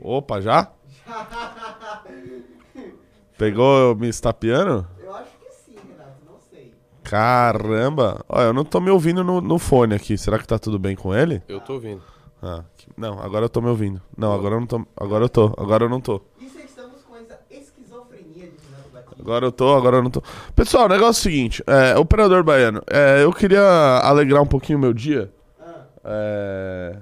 [0.00, 0.70] Opa, já?
[3.38, 4.86] Pegou me estapeando?
[5.02, 6.70] Eu acho que sim, Renato, não sei.
[7.04, 8.24] Caramba!
[8.28, 10.16] Olha, eu não tô me ouvindo no, no fone aqui.
[10.16, 11.42] Será que tá tudo bem com ele?
[11.48, 12.02] Eu tô ouvindo.
[12.42, 14.00] Ah, que- não, agora eu tô me ouvindo.
[14.16, 14.86] Não, agora eu não tô.
[14.96, 16.20] Agora eu tô, agora eu não tô.
[16.40, 19.22] Isso estamos com essa esquizofrenia de Renato Batista.
[19.22, 20.22] Agora eu tô, agora eu não tô.
[20.54, 23.62] Pessoal, o negócio é o seguinte: é, operador baiano, é, eu queria
[24.02, 25.30] alegrar um pouquinho o meu dia.
[25.60, 26.96] Ah, É,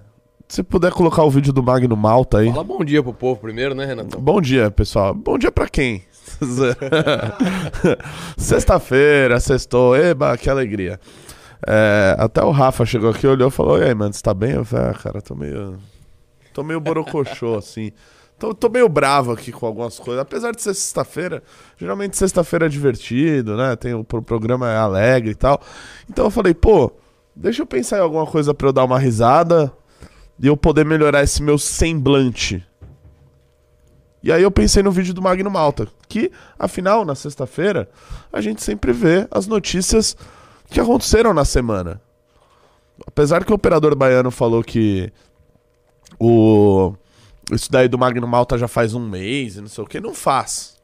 [0.49, 2.51] se puder colocar o vídeo do Magno Malta aí.
[2.51, 4.21] Fala bom dia pro povo primeiro, né, Renatão?
[4.21, 5.15] Bom dia, pessoal.
[5.15, 6.03] Bom dia pra quem?
[8.37, 10.99] Sexta-feira, sextou, eba, que alegria.
[11.67, 14.53] É, até o Rafa chegou aqui, olhou e falou: E aí, mano, você tá bem?
[14.53, 15.79] Eu falei: ah, cara, tô meio.
[16.53, 17.91] Tô meio borocochô, assim.
[18.39, 20.21] Tô, tô meio bravo aqui com algumas coisas.
[20.21, 21.43] Apesar de ser sexta-feira,
[21.79, 23.77] geralmente sexta-feira é divertido, né?
[23.77, 25.61] Tem o pro- programa é alegre e tal.
[26.11, 26.93] Então eu falei: pô,
[27.35, 29.73] deixa eu pensar em alguma coisa pra eu dar uma risada
[30.39, 32.67] e eu poder melhorar esse meu semblante.
[34.23, 37.91] E aí eu pensei no vídeo do Magno Malta, que, afinal, na sexta-feira,
[38.33, 40.17] a gente sempre vê as notícias
[40.71, 42.01] que aconteceram na semana.
[43.07, 45.13] Apesar que o operador baiano falou que
[46.19, 46.95] o
[47.53, 50.15] isso daí do Magno Malta já faz um mês e não sei o que, não
[50.15, 50.81] faz.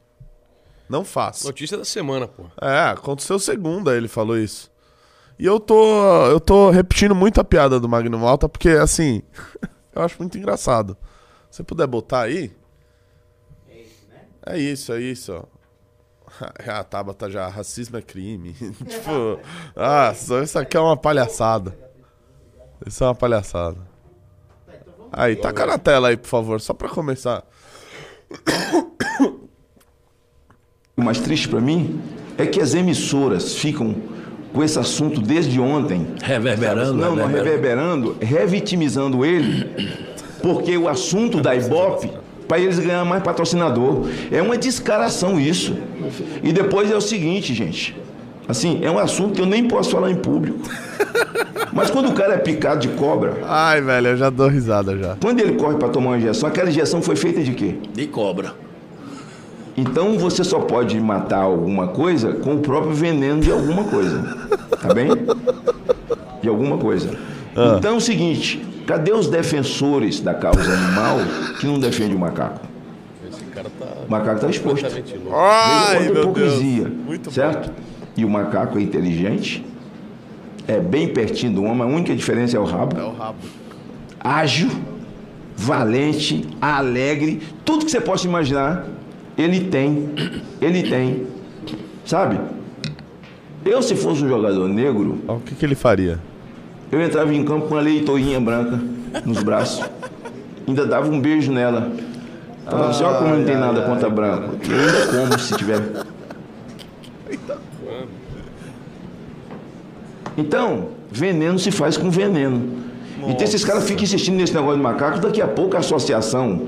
[0.87, 1.43] Não faz.
[1.43, 2.43] Notícia da semana, pô.
[2.61, 4.70] É, aconteceu segunda, ele falou isso.
[5.41, 9.23] E eu tô, eu tô repetindo muito a piada do Magno Malta, porque, assim,
[9.91, 10.95] eu acho muito engraçado.
[11.49, 12.55] Se puder botar aí.
[13.67, 14.19] é isso, né?
[14.45, 15.43] É isso, é isso, ó.
[16.71, 18.53] A Tabata já, racismo é crime.
[18.87, 19.39] tipo,
[19.75, 21.75] ah, isso aqui é uma palhaçada.
[22.85, 23.79] Isso é uma palhaçada.
[24.67, 24.73] Tá,
[25.11, 27.43] Aí, taca na tela aí, por favor, só pra começar.
[30.95, 31.99] O mais triste para mim
[32.37, 34.20] é que as emissoras ficam
[34.53, 36.07] com esse assunto desde ontem.
[36.21, 37.43] Reverberando, Não, não reverberando.
[37.43, 39.69] reverberando, revitimizando ele,
[40.41, 42.09] porque o assunto da Ibope,
[42.47, 44.07] para eles ganhar mais patrocinador.
[44.31, 45.75] É uma descaração isso.
[46.43, 47.95] E depois é o seguinte, gente.
[48.47, 50.59] Assim, é um assunto que eu nem posso falar em público.
[51.71, 55.15] Mas quando o cara é picado de cobra, Ai, velho, eu já dou risada já.
[55.21, 57.75] quando ele corre para tomar uma injeção, aquela injeção foi feita de quê?
[57.93, 58.53] De cobra.
[59.81, 64.37] Então você só pode matar alguma coisa com o próprio veneno de alguma coisa.
[64.79, 65.09] Tá bem?
[66.41, 67.17] De alguma coisa.
[67.77, 71.17] Então é o seguinte: cadê os defensores da causa animal
[71.59, 72.59] que não defendem o macaco?
[73.27, 74.85] Esse cara tá O macaco está exposto.
[74.85, 76.53] Ai, meu quanta Deus.
[76.53, 76.87] hipocrisia.
[77.05, 77.71] Muito certo?
[78.15, 79.65] E o macaco é inteligente,
[80.67, 82.99] é bem pertinho do homem, a única diferença é o rabo.
[82.99, 83.37] É o rabo.
[84.19, 84.69] ágil,
[85.55, 88.85] valente, alegre, tudo que você possa imaginar,
[89.41, 90.09] ele tem.
[90.61, 91.27] Ele tem.
[92.05, 92.39] Sabe?
[93.65, 96.19] Eu, se fosse um jogador negro, Ó, O que, que ele faria?
[96.91, 98.79] eu entrava em campo com uma leitoinha branca
[99.25, 99.85] nos braços.
[100.67, 101.91] Ainda dava um beijo nela.
[102.65, 104.55] Falava assim, ó como não tem nada contra branco.
[104.67, 105.81] E ainda como se tiver.
[110.37, 112.81] Então, veneno se faz com veneno.
[113.27, 116.67] Então esses caras ficam insistindo nesse negócio de macaco, daqui a pouco a associação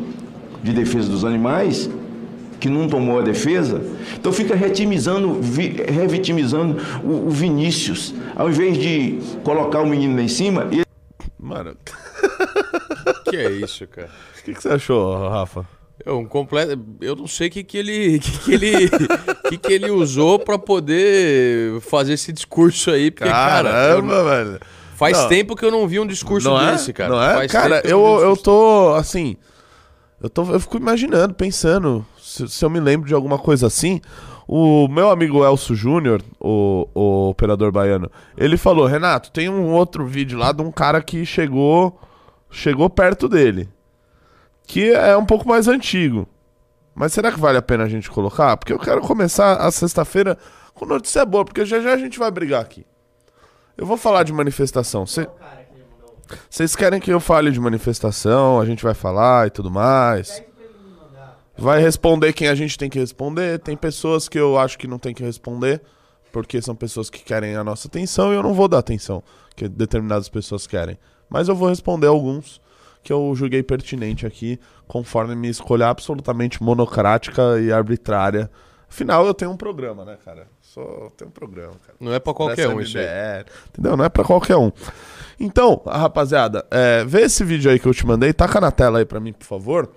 [0.62, 1.90] de defesa dos animais,
[2.64, 3.82] que não tomou a defesa,
[4.16, 8.14] então fica retimizando, vi- revitimizando o, o Vinícius.
[8.38, 10.84] Ao invés de colocar o menino lá em cima, ele
[11.38, 11.76] Mano,
[13.30, 14.10] Que é isso, cara?
[14.40, 15.66] o que, que você achou, Rafa?
[16.06, 16.80] É um completo.
[17.02, 18.20] Eu não sei o que, que ele.
[18.20, 18.90] que, que ele.
[19.50, 23.12] que, que ele usou pra poder fazer esse discurso aí.
[23.12, 24.60] Porque, cara, eu- Caramba, velho.
[24.96, 25.28] faz Não.
[25.28, 26.94] tempo que eu não vi um discurso não desse, é?
[26.94, 27.10] cara.
[27.10, 27.34] Não é?
[27.34, 29.36] Faz cara, eu, um eu tô, assim...
[30.22, 34.02] Eu, tô, eu fico imaginando, pensando, se, se eu me lembro de alguma coisa assim.
[34.48, 40.06] O meu amigo Elcio Júnior, o, o operador baiano, ele falou, Renato, tem um outro
[40.06, 42.00] vídeo lá de um cara que chegou,
[42.50, 43.70] chegou perto dele.
[44.66, 46.28] Que é um pouco mais antigo.
[46.96, 48.58] Mas será que vale a pena a gente colocar?
[48.58, 50.38] Porque eu quero começar a sexta-feira
[50.74, 52.86] com notícia boa, porque já já a gente vai brigar aqui.
[53.78, 55.06] Eu vou falar de manifestação.
[56.50, 60.32] Vocês querem que eu fale de manifestação, a gente vai falar e tudo mais.
[60.32, 61.40] Pede pra ele me mandar.
[61.58, 63.60] Vai responder quem a gente tem que responder.
[63.60, 65.82] Tem pessoas que eu acho que não tem que responder,
[66.32, 69.24] porque são pessoas que querem a nossa atenção e eu não vou dar atenção
[69.56, 70.98] que determinadas pessoas querem.
[71.30, 72.62] Mas eu vou responder alguns
[73.04, 78.50] que eu julguei pertinente aqui, conforme minha escolha absolutamente monocrática e arbitrária.
[78.90, 80.48] Afinal, eu tenho um programa, né, cara?
[80.62, 81.98] Só tenho um programa, cara.
[82.00, 83.06] Não é pra qualquer Dessa um isso aí.
[83.70, 83.98] Entendeu?
[83.98, 84.72] Não é pra qualquer um.
[85.40, 89.06] Então, rapaziada, é, vê esse vídeo aí que eu te mandei, taca na tela aí
[89.06, 89.90] pra mim, por favor.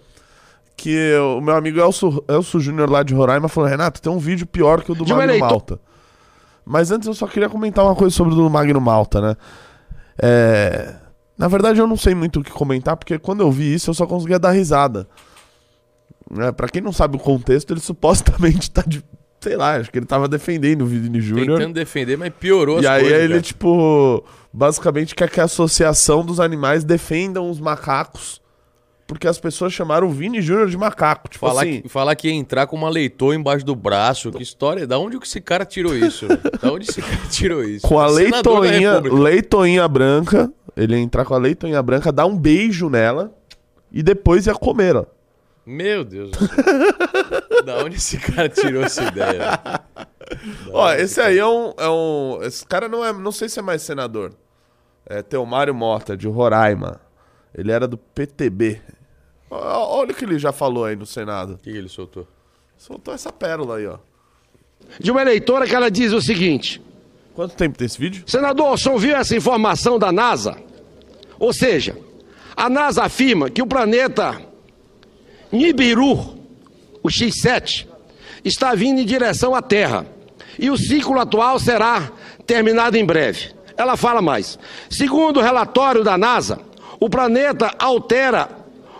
[0.76, 4.46] Que o meu amigo Elcio, Elcio Júnior lá de Roraima falou: Renato, tem um vídeo
[4.46, 5.38] pior que o do De Magno.
[5.38, 5.80] Malta.
[6.64, 9.36] Mas antes eu só queria comentar uma coisa sobre o do Magno Malta, né?
[10.20, 10.94] É,
[11.38, 13.94] Na verdade, eu não sei muito o que comentar, porque quando eu vi isso, eu
[13.94, 15.08] só conseguia dar risada.
[16.38, 19.02] É, pra quem não sabe o contexto, ele supostamente tá de.
[19.40, 21.58] Sei lá, acho que ele tava defendendo o Vini Júnior.
[21.58, 23.42] Tentando defender, mas piorou as E aí coisas, ele, cara.
[23.42, 28.40] tipo, basicamente quer que a associação dos animais defendam os macacos.
[29.06, 31.28] Porque as pessoas chamaram o Vini Júnior de macaco.
[31.28, 31.82] Tipo Falar, assim.
[31.82, 34.32] que, falar que ia entrar com uma leitor embaixo do braço.
[34.32, 34.86] Que história?
[34.86, 36.26] Da onde que esse cara tirou isso?
[36.60, 37.86] da onde esse cara tirou isso?
[37.86, 40.52] Com a leitoinha, leitoinha branca.
[40.76, 43.32] Ele ia entrar com a leitoinha branca, dar um beijo nela
[43.92, 45.06] e depois ia comê-la.
[45.64, 47.62] Meu Deus do céu.
[47.64, 49.60] da onde esse cara tirou essa ideia?
[50.72, 52.38] Ó, esse aí é um, é um.
[52.42, 53.12] Esse cara não é.
[53.12, 54.32] Não sei se é mais senador.
[55.04, 57.00] É Teomário Mota, de Roraima.
[57.54, 58.80] Ele era do PTB.
[59.50, 61.54] Olha o que ele já falou aí no Senado.
[61.54, 62.26] O que que ele soltou?
[62.76, 63.98] Soltou essa pérola aí, ó.
[65.00, 66.82] de uma eleitora que ela diz o seguinte:
[67.34, 68.24] Quanto tempo tem esse vídeo?
[68.26, 70.56] Senador, o senhor viu essa informação da NASA?
[71.38, 71.96] Ou seja,
[72.56, 74.40] a NASA afirma que o planeta
[75.52, 76.38] Nibiru,
[77.02, 77.86] o X7,
[78.44, 80.06] está vindo em direção à Terra
[80.58, 82.10] e o ciclo atual será
[82.46, 83.54] terminado em breve.
[83.76, 84.58] Ela fala mais.
[84.88, 86.58] Segundo o relatório da NASA,
[86.98, 88.48] o planeta altera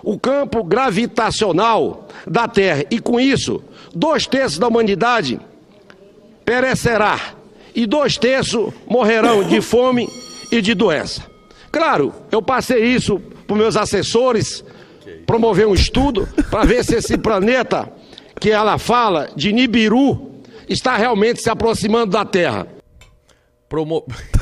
[0.07, 3.61] o campo gravitacional da Terra e, com isso,
[3.93, 5.41] dois terços da humanidade
[6.45, 7.35] perecerá
[7.75, 10.09] e dois terços morrerão de fome
[10.53, 11.23] e de doença.
[11.73, 13.19] Claro, eu passei isso
[13.49, 14.65] para meus assessores,
[15.27, 17.93] promover um estudo para ver se esse planeta
[18.41, 22.69] que ela fala de Nibiru está realmente se aproximando da Terra.
[23.69, 24.07] Promo...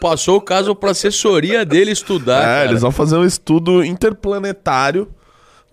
[0.00, 2.40] Passou o caso pra assessoria dele estudar.
[2.40, 2.64] é, cara.
[2.70, 5.08] eles vão fazer um estudo interplanetário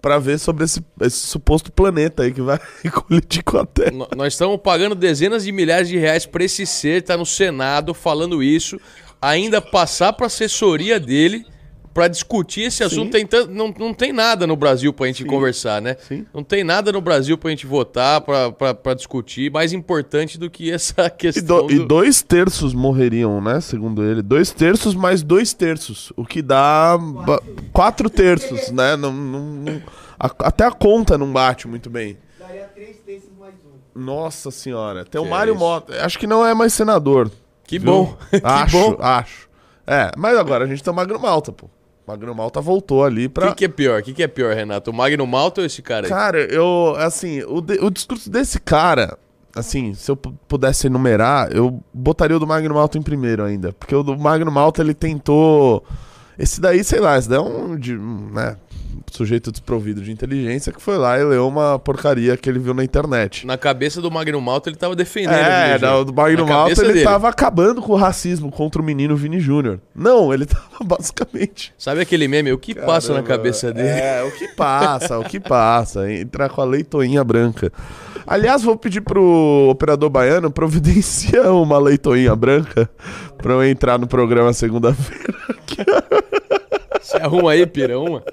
[0.01, 2.59] pra ver sobre esse, esse suposto planeta aí que vai
[2.91, 3.91] colidir com a Terra.
[3.91, 7.93] No- Nós estamos pagando dezenas de milhares de reais pra esse ser estar no Senado
[7.93, 8.79] falando isso,
[9.21, 11.45] ainda passar pra assessoria dele
[11.93, 13.11] pra discutir esse assunto.
[13.11, 15.95] Tem tan- não, não tem nada no Brasil pra gente conversar, né?
[16.07, 16.25] Sim.
[16.33, 21.05] Não tem nada no Brasil pra gente votar, pra discutir, mais importante do que essa
[21.05, 23.61] E, questão do- e do- dois terços morreriam, né?
[23.61, 24.21] Segundo ele.
[24.21, 26.11] Dois terços mais dois terços.
[26.17, 27.41] O que dá ba-
[27.71, 28.95] quatro terços, né?
[28.95, 29.81] Não, não- não-
[30.19, 32.17] a- até a conta não bate muito bem.
[32.39, 33.99] Daria três terços mais um.
[34.01, 35.05] Nossa senhora.
[35.05, 35.57] Tem o Que Mário é?
[35.57, 36.03] Mota.
[36.05, 37.29] Acho que não é mais senador.
[37.65, 37.91] Que viu?
[37.91, 38.17] bom.
[38.31, 38.97] que Acho, bom.
[38.99, 39.47] acho.
[39.85, 41.69] É, mas agora a gente tem o Magno Malta, pô.
[42.05, 43.49] O Magno Malta voltou ali O pra.
[43.49, 43.99] que, que é pior?
[43.99, 44.91] O que, que é pior, Renato?
[44.91, 46.09] O Magno Malta ou esse cara aí?
[46.09, 49.17] Cara, eu, assim, o, de- o discurso desse cara,
[49.55, 53.71] assim, se eu pu- pudesse enumerar, eu botaria o do Magno Malta em primeiro ainda.
[53.73, 55.83] Porque o do Magno Malta, ele tentou.
[56.37, 58.55] Esse daí, sei lá, esse daí é um, de, um, né,
[59.11, 62.83] sujeito desprovido de inteligência que foi lá e leu uma porcaria que ele viu na
[62.83, 63.45] internet.
[63.45, 65.33] Na cabeça do Magno Malta ele tava defendendo.
[65.35, 67.05] É, da- do Magno Na Malta ele dele.
[67.05, 69.79] tava acabando com o racismo contra o menino Vini Júnior.
[69.95, 71.71] Não, ele tava basicamente.
[71.77, 72.51] Sabe aquele meme?
[72.51, 73.87] O que passa na Caramba, cabeça dele?
[73.89, 76.09] É, o que passa, o que passa.
[76.11, 77.71] Entrar com a leitoinha branca.
[78.25, 82.89] Aliás, vou pedir pro operador baiano providencia uma leitoinha branca
[83.37, 85.33] pra eu entrar no programa segunda-feira.
[87.01, 88.23] Você arruma aí, pira, uma.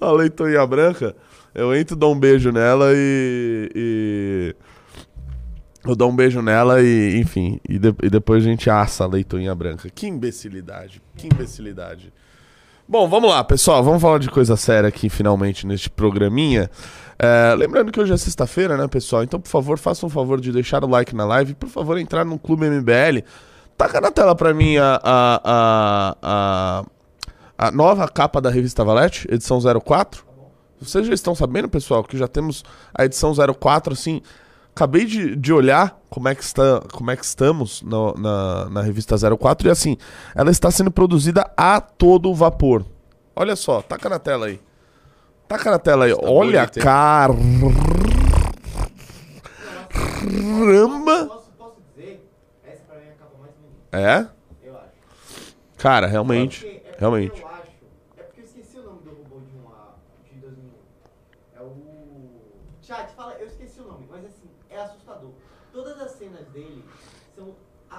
[0.00, 1.14] A leitoinha branca,
[1.54, 3.70] eu entro, dou um beijo nela e.
[3.74, 4.56] e-
[5.84, 9.06] Eu dou um beijo nela e, enfim, e, de- e depois a gente assa a
[9.06, 9.88] leitoinha branca.
[9.94, 12.12] Que imbecilidade, que imbecilidade.
[12.86, 13.82] Bom, vamos lá, pessoal.
[13.84, 16.70] Vamos falar de coisa séria aqui, finalmente, neste programinha.
[17.18, 19.22] É, lembrando que hoje é sexta-feira, né, pessoal?
[19.22, 21.54] Então, por favor, façam um favor de deixar o like na live.
[21.54, 23.22] Por favor, entrar no Clube MBL.
[23.78, 26.84] Taca na tela pra mim a, a, a, a,
[27.66, 30.26] a nova capa da revista Valete, edição 04.
[30.80, 34.20] Vocês já estão sabendo, pessoal, que já temos a edição 04, assim...
[34.74, 38.80] Acabei de, de olhar como é que, está, como é que estamos no- na, na
[38.80, 39.96] revista 04 e assim,
[40.36, 42.84] ela está sendo produzida a todo vapor.
[43.34, 44.60] Olha só, taca na tela aí.
[45.48, 46.12] Taca na tela aí.
[46.22, 47.72] Olha, bonito, caramba.
[51.26, 52.24] Posso, posso dizer,
[52.64, 54.28] essa pra mim é a capa mais bonita, É?
[54.62, 55.54] eu acho.
[55.76, 56.60] Cara, realmente.
[56.64, 57.40] Porque- é porque Realmente.
[57.42, 57.70] Eu acho.
[58.16, 59.94] É porque eu esqueci o nome do robô de uma.
[60.30, 60.70] de 2001.
[61.56, 62.40] É o.
[62.82, 65.30] Chat, fala, eu esqueci o nome, mas assim, é assustador.
[65.72, 66.84] Todas as cenas dele
[67.34, 67.54] são.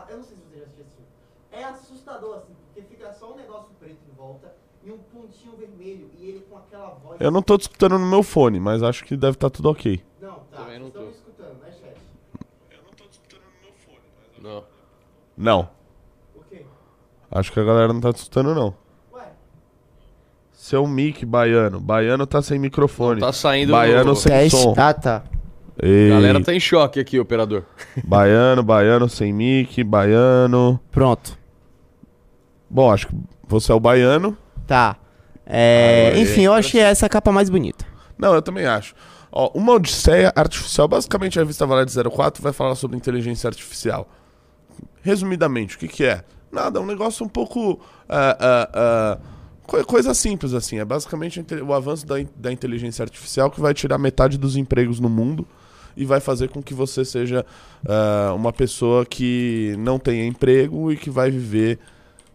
[0.07, 1.05] Eu não sei se você já assistiu.
[1.51, 4.53] É assustador, assim, porque fica só um negócio preto em volta
[4.83, 7.19] e um pontinho vermelho e ele com aquela voz.
[7.19, 10.03] Eu não tô te escutando no meu fone, mas acho que deve estar tudo ok.
[10.21, 10.57] Não, tá.
[10.57, 11.07] Também não Vocês estão tô.
[11.07, 11.97] me escutando, né, chat?
[14.41, 14.63] Não.
[15.35, 15.61] Não.
[15.61, 15.78] O quê?
[17.31, 18.73] Acho que a galera não tá te escutando, não.
[19.13, 19.23] Ué?
[20.53, 21.79] Seu mic, baiano.
[21.79, 23.19] Baiano tá sem microfone.
[23.21, 23.71] Tá saindo.
[23.71, 24.57] Baiano sem Teste.
[24.57, 24.73] som.
[24.77, 25.23] Ah, tá.
[25.81, 27.63] Ei, A galera tá em choque aqui, operador.
[28.03, 30.77] Baiano, baiano sem mic, baiano.
[30.91, 31.37] Pronto.
[32.69, 33.15] Bom, acho que
[33.47, 34.37] você é o baiano.
[34.67, 34.97] Tá.
[35.45, 37.85] É, Ah, é, enfim, eu achei essa capa mais bonita.
[38.17, 38.93] Não, eu também acho.
[39.31, 40.87] Ó, uma odisseia artificial.
[40.87, 44.07] Basicamente, a revista Valete 04 vai falar sobre inteligência artificial.
[45.01, 46.23] Resumidamente, o que, que é?
[46.51, 47.79] Nada, é um negócio um pouco.
[48.07, 48.37] ah,
[48.73, 49.17] ah,
[49.67, 50.79] co- coisa simples, assim.
[50.79, 55.09] É basicamente o avanço da, da inteligência artificial que vai tirar metade dos empregos no
[55.09, 55.47] mundo
[55.95, 57.45] e vai fazer com que você seja
[57.87, 61.79] ah, uma pessoa que não tenha emprego e que vai viver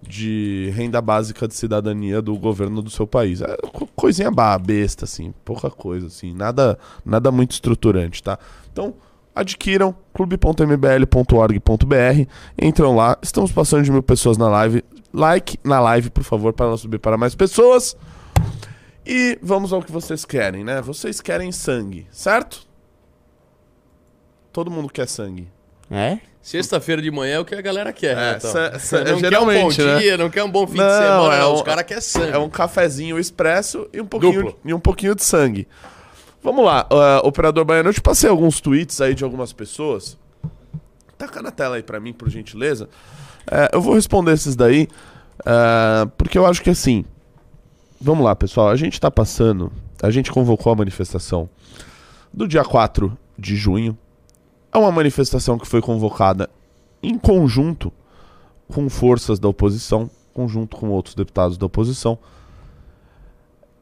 [0.06, 3.40] de renda básica de cidadania do governo do seu país.
[3.40, 4.30] É co- coisinha
[4.60, 8.38] besta, assim, pouca coisa, assim, nada, nada muito estruturante, tá?
[8.70, 8.94] Então,
[9.34, 12.28] adquiram clube.mbl.org.br,
[12.60, 16.66] entram lá, estamos passando de mil pessoas na live, like na live, por favor, para
[16.66, 17.96] ela subir para mais pessoas.
[19.06, 20.80] E vamos ao que vocês querem, né?
[20.80, 22.66] Vocês querem sangue, certo?
[24.52, 25.48] Todo mundo quer sangue.
[25.90, 26.18] É?
[26.40, 28.32] Sexta-feira de manhã é o que a galera quer, né?
[28.32, 29.98] É, Então, não quer um bom geralmente, né?
[29.98, 32.32] dia, não quer um bom fim Não, de semana, é um- Os caras querem sangue.
[32.32, 34.58] É um cafezinho expresso e um pouquinho, Duplo.
[34.64, 35.66] e um pouquinho de sangue.
[36.44, 40.18] Vamos lá, ah, operador baiano, eu te passei alguns tweets aí de algumas pessoas.
[41.16, 42.86] Taca na tela aí pra mim, por gentileza.
[43.50, 44.86] É, eu vou responder esses daí,
[45.46, 47.06] ah, porque eu acho que assim.
[47.98, 48.68] Vamos lá, pessoal.
[48.68, 49.72] A gente tá passando.
[50.02, 51.48] A gente convocou a manifestação
[52.30, 53.96] do dia 4 de junho.
[54.70, 56.50] É uma manifestação que foi convocada
[57.02, 57.90] em conjunto
[58.68, 62.18] com forças da oposição, conjunto com outros deputados da oposição.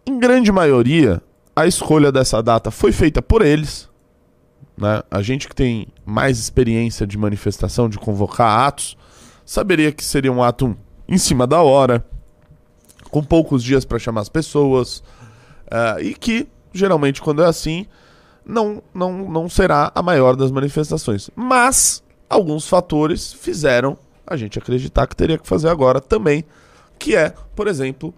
[0.06, 1.20] Em grande maioria,
[1.54, 3.88] a escolha dessa data foi feita por eles.
[4.76, 5.02] Né?
[5.10, 8.96] A gente que tem mais experiência de manifestação, de convocar atos,
[9.44, 12.04] saberia que seria um ato em cima da hora,
[13.10, 15.02] com poucos dias para chamar as pessoas,
[15.70, 17.86] ah, e que, geralmente, quando é assim,
[18.44, 21.30] não, não, não será a maior das manifestações.
[21.36, 26.44] Mas alguns fatores fizeram a gente acreditar que teria que fazer agora também,
[26.98, 28.14] que é, por exemplo,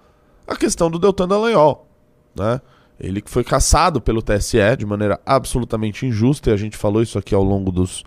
[0.46, 1.88] a questão do Deltan Dallagnol,
[2.36, 2.60] né?
[2.98, 7.18] Ele que foi caçado pelo TSE de maneira absolutamente injusta, e a gente falou isso
[7.18, 8.04] aqui ao longo dos,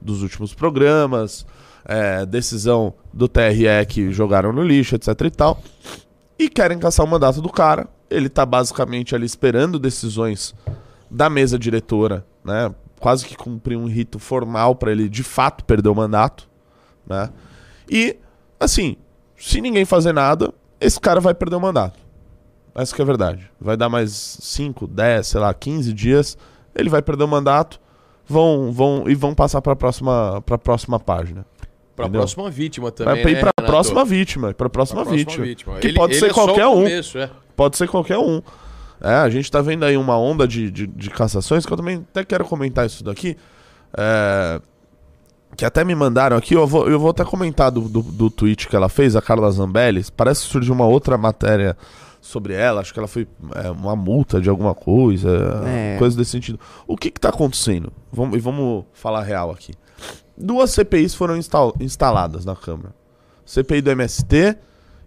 [0.00, 1.44] dos últimos programas,
[1.84, 5.62] é, decisão do TRE que jogaram no lixo, etc e tal,
[6.38, 7.88] e querem caçar o mandato do cara.
[8.10, 10.54] Ele tá basicamente ali esperando decisões
[11.10, 12.72] da mesa diretora, né?
[13.00, 16.48] Quase que cumprir um rito formal para ele de fato perder o mandato,
[17.06, 17.30] né?
[17.90, 18.16] E
[18.60, 18.96] assim,
[19.36, 21.98] se ninguém fazer nada, esse cara vai perder o mandato.
[22.80, 23.50] Essa que é a verdade.
[23.60, 26.38] Vai dar mais 5, 10, sei lá, 15 dias,
[26.74, 27.80] ele vai perder o mandato,
[28.26, 31.44] vão vão e vão passar para próxima para próxima página.
[31.96, 32.20] Pra entendeu?
[32.20, 33.64] próxima vítima também, ir né, pra Renato?
[33.72, 35.44] próxima vítima, para Pra próxima, vítima,
[35.80, 36.74] que Ele- pode ele ser é qualquer um.
[36.84, 37.28] começo, é.
[37.56, 38.40] Pode ser qualquer um.
[39.00, 42.06] É, a gente tá vendo aí uma onda de, de, de cassações, que eu também
[42.10, 43.36] até quero comentar isso daqui.
[43.96, 44.60] É,
[45.56, 48.68] que até me mandaram aqui, eu vou, eu vou até comentar do, do, do tweet
[48.68, 50.04] que ela fez, a Carla Zambelli.
[50.16, 51.76] Parece que surgiu uma outra matéria
[52.28, 55.30] sobre ela, acho que ela foi é, uma multa de alguma coisa,
[55.66, 55.96] É.
[55.98, 56.60] coisa desse sentido.
[56.86, 57.90] O que que tá acontecendo?
[58.12, 59.72] Vamos, e vamos falar real aqui.
[60.36, 62.94] Duas CPIs foram instal- instaladas na Câmara.
[63.46, 64.56] CPI do MST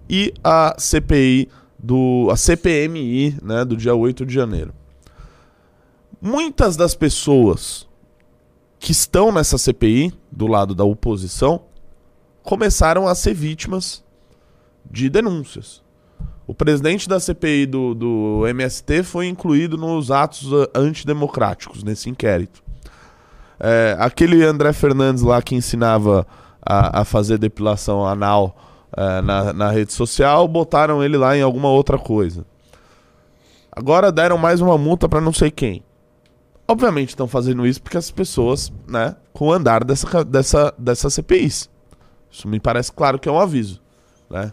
[0.09, 1.47] e a CPI
[1.77, 4.73] do a CPMI, né, do dia 8 de janeiro.
[6.21, 7.87] Muitas das pessoas
[8.79, 11.61] que estão nessa CPI do lado da oposição
[12.43, 14.03] começaram a ser vítimas
[14.89, 15.81] de denúncias.
[16.51, 22.61] O presidente da CPI do, do MST foi incluído nos atos antidemocráticos nesse inquérito.
[23.57, 26.27] É, aquele André Fernandes lá que ensinava
[26.61, 28.53] a, a fazer depilação anal
[28.91, 32.45] é, na, na rede social, botaram ele lá em alguma outra coisa.
[33.71, 35.81] Agora deram mais uma multa pra não sei quem.
[36.67, 41.69] Obviamente estão fazendo isso porque as pessoas, né, com o andar dessa, dessa, dessa CPIs.
[42.29, 43.81] Isso me parece claro que é um aviso,
[44.29, 44.51] né?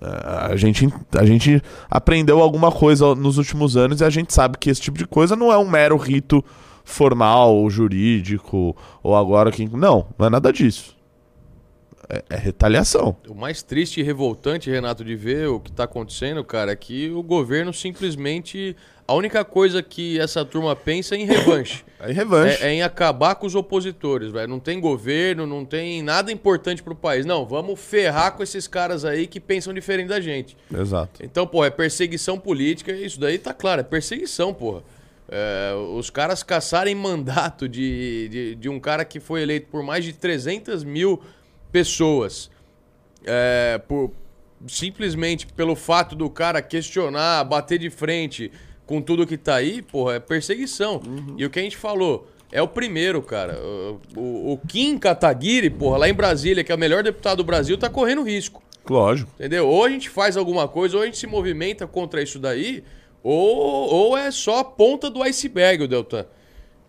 [0.00, 4.70] A gente, a gente aprendeu alguma coisa nos últimos anos e a gente sabe que
[4.70, 6.44] esse tipo de coisa não é um mero rito
[6.84, 9.68] formal, ou jurídico, ou agora quem.
[9.68, 10.96] Não, não é nada disso.
[12.08, 13.16] É, é retaliação.
[13.28, 17.10] O mais triste e revoltante, Renato, de ver o que tá acontecendo, cara, é que
[17.10, 18.74] o governo simplesmente.
[19.08, 21.82] A única coisa que essa turma pensa é em revanche.
[22.00, 22.62] É revanche.
[22.62, 24.46] É, é em acabar com os opositores, velho.
[24.46, 27.26] Não tem governo, não tem nada importante pro país.
[27.26, 30.56] Não, vamos ferrar com esses caras aí que pensam diferente da gente.
[30.72, 31.20] Exato.
[31.24, 34.84] Então, pô, é perseguição política, isso daí tá claro, é perseguição, porra.
[35.28, 40.04] É, os caras caçarem mandato de, de, de um cara que foi eleito por mais
[40.04, 41.20] de 300 mil
[41.72, 42.48] pessoas,
[43.24, 44.12] é, por,
[44.68, 48.52] simplesmente pelo fato do cara questionar, bater de frente
[48.88, 51.00] com tudo que tá aí, porra, é perseguição.
[51.36, 53.60] E o que a gente falou, é o primeiro, cara.
[54.16, 57.76] O, o, Kim Kataguiri, porra, lá em Brasília, que é o melhor deputado do Brasil,
[57.76, 58.62] tá correndo risco.
[58.88, 59.30] Lógico.
[59.38, 59.68] Entendeu?
[59.68, 62.82] Ou a gente faz alguma coisa, ou a gente se movimenta contra isso daí,
[63.22, 66.24] ou, ou é só a ponta do iceberg, o Deltan.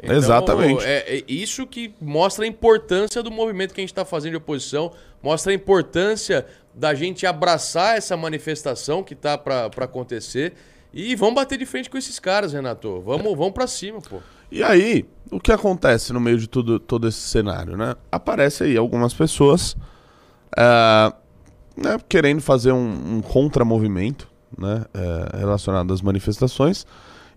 [0.02, 0.86] Então, Exatamente.
[0.86, 4.38] É, é isso que mostra a importância do movimento que a gente está fazendo de
[4.38, 10.54] oposição, mostra a importância da gente abraçar essa manifestação que tá para acontecer.
[10.94, 13.02] E vamos bater de frente com esses caras, Renato.
[13.02, 14.18] Vamos, vamos para cima, pô.
[14.52, 17.96] E aí, o que acontece no meio de tudo, todo esse cenário, né?
[18.12, 19.78] Aparece aí algumas pessoas
[20.58, 21.14] é,
[21.78, 24.28] né, querendo fazer um, um contramovimento
[24.58, 26.86] né, é, relacionado às manifestações.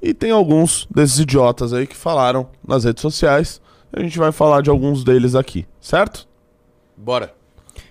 [0.01, 3.61] E tem alguns desses idiotas aí que falaram nas redes sociais.
[3.93, 6.27] A gente vai falar de alguns deles aqui, certo?
[6.97, 7.35] Bora.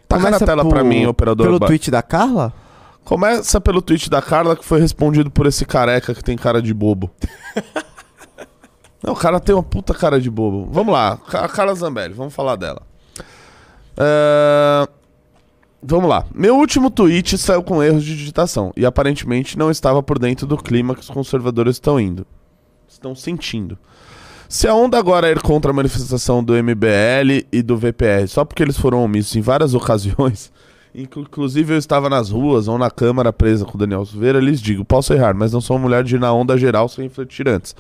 [0.07, 1.45] Taca na Começa tela por- pra mim, operador.
[1.45, 2.51] Pelo Ba- tweet da Carla?
[3.03, 6.73] Começa pelo tweet da Carla que foi respondido por esse careca que tem cara de
[6.73, 7.09] bobo.
[9.03, 10.69] Não, o cara tem uma puta cara de bobo.
[10.71, 12.83] Vamos lá, a Carla Zambelli, vamos falar dela.
[13.97, 14.87] É,
[15.83, 16.25] Vamos lá.
[16.33, 20.55] Meu último tweet saiu com erros de digitação e aparentemente não estava por dentro do
[20.55, 22.25] clima que os conservadores estão indo.
[22.87, 23.79] Estão sentindo.
[24.47, 28.45] Se a onda agora é ir contra a manifestação do MBL e do VPR só
[28.45, 30.51] porque eles foram omissos em várias ocasiões,
[30.93, 34.83] inclusive eu estava nas ruas ou na câmara presa com o Daniel Silveira, lhes digo,
[34.83, 37.75] posso errar, mas não sou uma mulher de ir na onda geral sem refletir antes.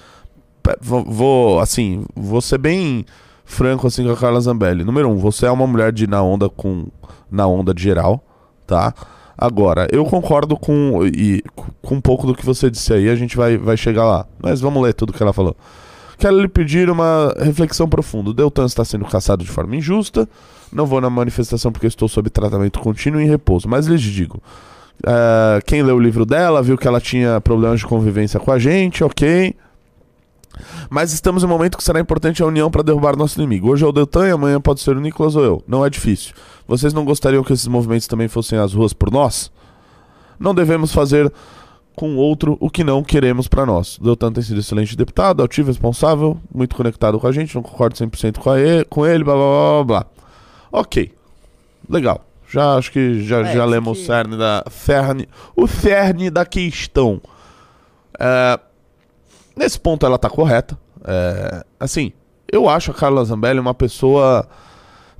[0.79, 3.05] Vou, vou, assim, vou ser bem
[3.43, 4.83] franco assim com a Carla Zambelli.
[4.83, 6.87] Número um, você é uma mulher de ir na onda com
[7.29, 8.23] na onda de geral,
[8.67, 8.93] tá?
[9.37, 11.41] Agora, eu concordo com, e,
[11.81, 14.27] com um pouco do que você disse aí, a gente vai, vai chegar lá.
[14.39, 15.55] Mas vamos ler tudo que ela falou.
[16.17, 18.29] Quero lhe pedir uma reflexão profunda.
[18.29, 20.29] O Deltan está sendo caçado de forma injusta.
[20.71, 23.67] Não vou na manifestação porque estou sob tratamento contínuo e repouso.
[23.67, 24.41] Mas lhes digo:
[25.05, 28.59] eh, quem leu o livro dela viu que ela tinha problemas de convivência com a
[28.59, 29.53] gente, ok.
[30.89, 33.69] Mas estamos em um momento que será importante a união para derrubar nosso inimigo.
[33.69, 35.63] Hoje é o Deltan e amanhã pode ser o Nicolas ou eu.
[35.67, 36.33] Não é difícil.
[36.67, 39.51] Vocês não gostariam que esses movimentos também fossem às ruas por nós?
[40.39, 41.31] Não devemos fazer
[41.95, 43.97] com outro o que não queremos para nós.
[43.97, 47.95] O Deltan tem sido excelente deputado, altivo, responsável, muito conectado com a gente, não concordo
[47.95, 50.05] 100% com, a e- com ele, blá blá blá blá.
[50.71, 51.13] Ok.
[51.89, 52.25] Legal.
[52.47, 56.45] Já acho que já, É, já lemos que- o cerne da cerne, o cerne da
[56.45, 57.21] questão.
[58.19, 58.59] É,
[59.55, 60.77] nesse ponto ela tá correta.
[61.03, 62.11] É, assim,
[62.51, 64.47] eu acho a Carla Zambelli uma pessoa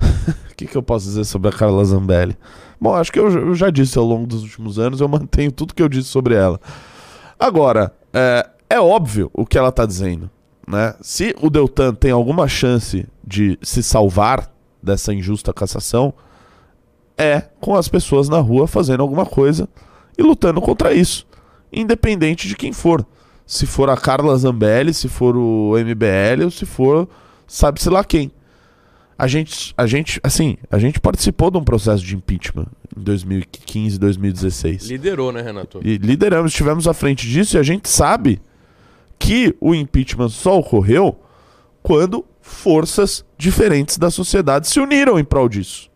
[0.56, 2.36] que, que eu posso dizer sobre a Carla Zambelli?
[2.80, 5.74] Bom, acho que eu, eu já disse ao longo dos últimos anos, eu mantenho tudo
[5.74, 6.60] que eu disse sobre ela.
[7.38, 10.30] Agora, é, é óbvio o que ela tá dizendo.
[10.68, 10.94] Né?
[11.00, 14.51] Se o Deltan tem alguma chance de se salvar
[14.82, 16.12] dessa injusta cassação,
[17.16, 19.68] é com as pessoas na rua fazendo alguma coisa
[20.16, 21.26] e lutando contra isso,
[21.72, 23.06] independente de quem for.
[23.46, 27.08] Se for a Carla Zambelli, se for o MBL ou se for
[27.46, 28.32] sabe-se lá quem.
[29.18, 32.66] A gente, a gente, assim, a gente participou de um processo de impeachment
[32.96, 34.88] em 2015, 2016.
[34.88, 35.80] Liderou, né, Renato?
[35.84, 38.40] E lideramos, estivemos à frente disso e a gente sabe
[39.18, 41.20] que o impeachment só ocorreu
[41.82, 45.90] quando forças diferentes da sociedade se uniram em prol disso.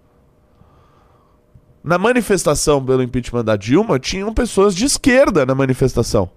[1.84, 6.30] Na manifestação pelo impeachment da Dilma, tinham pessoas de esquerda na manifestação.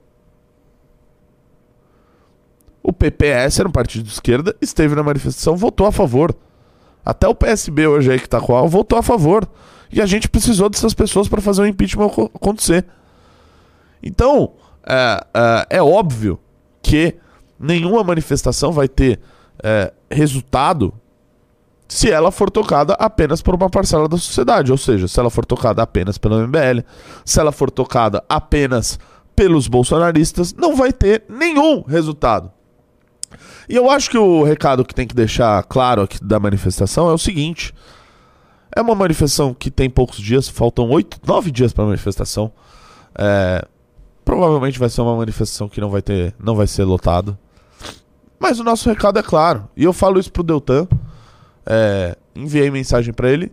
[2.82, 6.36] O PPS era um partido de esquerda, esteve na manifestação, votou a favor.
[7.06, 9.48] Até o PSB hoje aí que tá com a votou a favor.
[9.92, 12.86] E a gente precisou dessas pessoas para fazer o impeachment aco- acontecer.
[14.04, 14.54] Então,
[14.86, 16.40] é, é, é óbvio
[16.82, 17.16] que
[17.60, 19.20] nenhuma manifestação vai ter
[19.64, 20.94] é, resultado
[21.88, 24.72] se ela for tocada apenas por uma parcela da sociedade.
[24.72, 26.82] Ou seja, se ela for tocada apenas pelo MBL,
[27.26, 29.00] se ela for tocada apenas
[29.36, 32.52] pelos bolsonaristas, não vai ter nenhum resultado.
[33.68, 37.14] E eu acho que o recado que tem que deixar claro aqui da manifestação é
[37.14, 37.74] o seguinte:
[38.76, 42.52] é uma manifestação que tem poucos dias, faltam oito, nove dias para a manifestação.
[43.18, 43.66] É,
[44.24, 47.38] provavelmente vai ser uma manifestação que não vai ter, não vai ser lotado.
[48.40, 49.68] Mas o nosso recado é claro.
[49.76, 50.88] E eu falo isso pro Deltan.
[51.66, 53.52] É, enviei mensagem para ele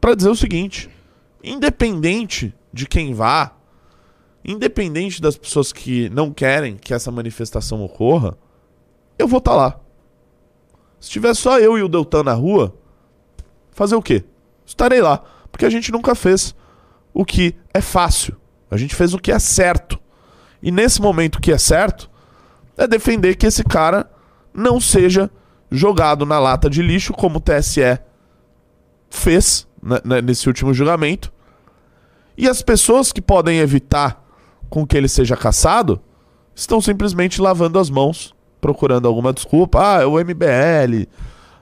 [0.00, 0.90] para dizer o seguinte:
[1.42, 3.54] independente de quem vá,
[4.44, 8.36] independente das pessoas que não querem que essa manifestação ocorra,
[9.18, 9.78] eu vou estar lá.
[10.98, 12.74] Se tiver só eu e o Deltan na rua,
[13.70, 14.24] fazer o quê?
[14.66, 16.54] Estarei lá, porque a gente nunca fez
[17.14, 18.36] o que é fácil.
[18.70, 19.98] A gente fez o que é certo.
[20.62, 22.09] E nesse momento que é certo
[22.80, 24.10] é defender que esse cara
[24.54, 25.30] não seja
[25.70, 27.98] jogado na lata de lixo como o TSE
[29.08, 31.32] fez né, né, nesse último julgamento.
[32.36, 34.24] E as pessoas que podem evitar
[34.68, 36.00] com que ele seja caçado
[36.54, 39.78] estão simplesmente lavando as mãos, procurando alguma desculpa.
[39.80, 41.06] Ah, é o MBL.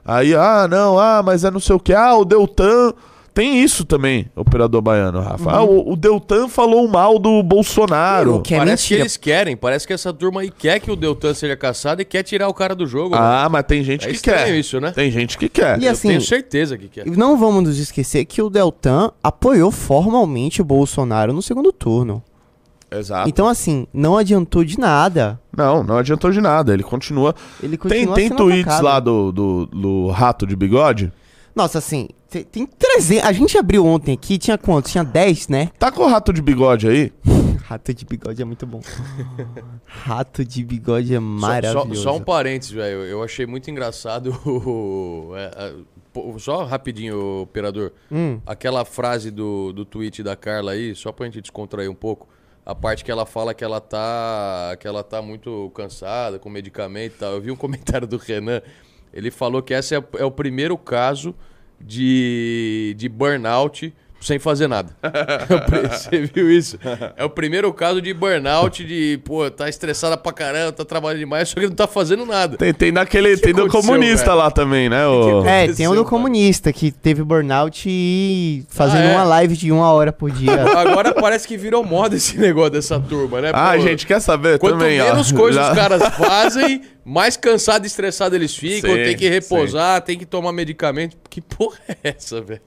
[0.05, 1.93] Aí, ah, não, ah, mas é não sei o que.
[1.93, 2.93] Ah, o Deltan
[3.39, 5.49] Tem isso também, operador baiano, Rafa.
[5.49, 8.43] Ah, o, o Deltan falou mal do Bolsonaro.
[8.43, 9.03] Que é parece que mentira.
[9.03, 12.25] eles querem, parece que essa turma aí quer que o Deltan seja caçado e quer
[12.25, 13.15] tirar o cara do jogo.
[13.15, 13.21] né?
[13.23, 14.53] Ah, mas tem gente É que quer.
[14.57, 14.91] isso, né?
[14.91, 15.81] Tem gente que quer.
[15.81, 17.07] E Eu assim, tenho certeza que quer.
[17.07, 22.21] E Não vamos nos esquecer que o Deltan apoiou formalmente o Bolsonaro no segundo turno.
[22.91, 23.29] Exato.
[23.29, 25.39] Então, assim, não adiantou de nada.
[25.57, 26.75] Não, não adiantou de nada.
[26.75, 27.37] Ele continua.
[27.63, 28.85] Ele Tem, continua tem sendo tweets atacado.
[28.85, 31.13] lá do, do, do rato de bigode?
[31.55, 33.25] Nossa, assim, te- tem 300.
[33.27, 34.93] A gente abriu ontem aqui, tinha quantos?
[34.93, 35.71] Tinha 10, né?
[35.79, 37.13] Tá com o rato de bigode aí?
[37.69, 38.81] Rato de bigode é muito bom.
[39.85, 41.95] Rato de bigode é Só- maravilhoso.
[41.97, 43.03] Só, só um parênteses, velho.
[43.05, 45.33] Eu achei muito engraçado o.
[45.37, 47.93] é, é, só rapidinho, operador.
[48.11, 48.41] Hum.
[48.47, 52.27] Aquela frase do, do tweet da Carla aí, só pra gente descontrair um pouco.
[52.65, 54.77] A parte que ela fala que ela tá.
[54.81, 57.33] que ela tá muito cansada com medicamento e tal.
[57.35, 58.63] Eu vi um comentário do Renan.
[59.13, 61.35] Ele falou que esse é, é o primeiro caso
[61.81, 64.91] de, de burnout sem fazer nada.
[65.93, 66.79] Você viu isso?
[67.17, 71.49] É o primeiro caso de burnout, de, pô, tá estressada pra caramba, tá trabalhando demais,
[71.49, 72.57] só que não tá fazendo nada.
[72.57, 73.37] Tem, tem naquele.
[73.37, 74.37] Tem do aconteceu, comunista velho?
[74.39, 75.07] lá também, né?
[75.07, 75.43] O...
[75.43, 79.13] que- É, tem um do comunista que teve burnout e fazendo Ah, é?
[79.15, 80.63] uma live de uma hora por dia.
[80.77, 83.51] Agora parece que virou moda esse negócio dessa turma, né?
[83.55, 85.05] Ah, Pô, gente, quer saber Quanto também, ó.
[85.05, 89.29] menos coisas Já- os caras fazem, mais cansado e estressado eles ficam, Sim, tem que
[89.29, 91.17] repousar, tem que tomar medicamento.
[91.31, 92.61] Que porra é essa, velho?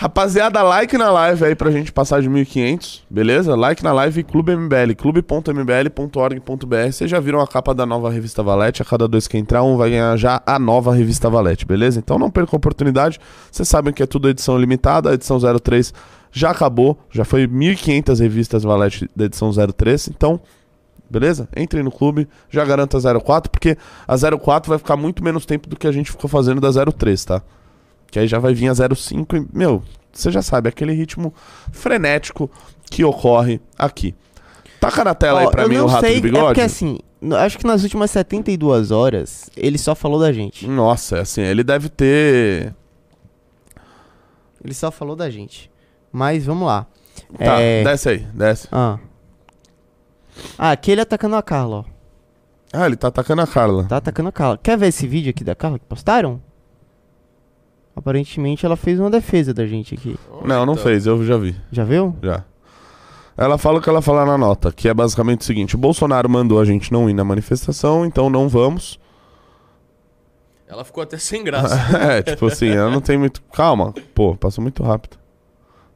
[0.00, 3.56] Rapaziada, like na live aí pra gente passar de 1.500, beleza?
[3.56, 6.92] Like na live Clube MBL, clube.mbl.org.br.
[6.92, 8.80] Vocês já viram a capa da nova revista Valete?
[8.80, 11.98] A cada dois que entrar, um vai ganhar já a nova revista Valete, beleza?
[11.98, 13.18] Então não perca a oportunidade.
[13.50, 15.92] Vocês sabem que é tudo edição limitada, a edição 03
[16.30, 20.40] já acabou, já foi 1.500 revistas Valete da edição 03, então
[21.10, 21.48] Beleza?
[21.56, 25.68] Entrem no clube, já garanta a 04, porque a 04 vai ficar muito menos tempo
[25.68, 27.42] do que a gente ficou fazendo da 03, tá?
[28.10, 31.32] Que aí já vai vir a 05 e, meu, você já sabe, aquele ritmo
[31.72, 32.50] frenético
[32.90, 34.14] que ocorre aqui.
[34.80, 36.42] Taca na tela Ó, aí pra mim o rato sei, de bigode.
[36.42, 36.98] É porque assim,
[37.38, 40.66] acho que nas últimas 72 horas, ele só falou da gente.
[40.66, 42.74] Nossa, assim, ele deve ter.
[44.64, 45.70] Ele só falou da gente.
[46.12, 46.86] Mas vamos lá.
[47.36, 48.68] Tá, É, desce aí, desce.
[48.72, 48.98] Ah.
[50.56, 51.84] Ah, aqui ele atacando a Carla, ó.
[52.72, 53.84] Ah, ele tá atacando a Carla.
[53.84, 54.58] Tá atacando a Carla.
[54.62, 56.40] Quer ver esse vídeo aqui da Carla que postaram?
[57.98, 60.16] Aparentemente ela fez uma defesa da gente aqui.
[60.44, 62.14] Não, não fez, eu já vi, Já viu?
[62.22, 62.44] já.
[63.36, 66.28] Ela fala o que ela fala na nota, que é basicamente o seguinte: o Bolsonaro
[66.28, 68.98] mandou a gente não ir na manifestação, então não vamos.
[70.68, 71.74] Ela ficou até sem graça.
[71.98, 73.42] é, tipo assim, ela não tem muito.
[73.52, 75.16] Calma, pô, passou muito rápido.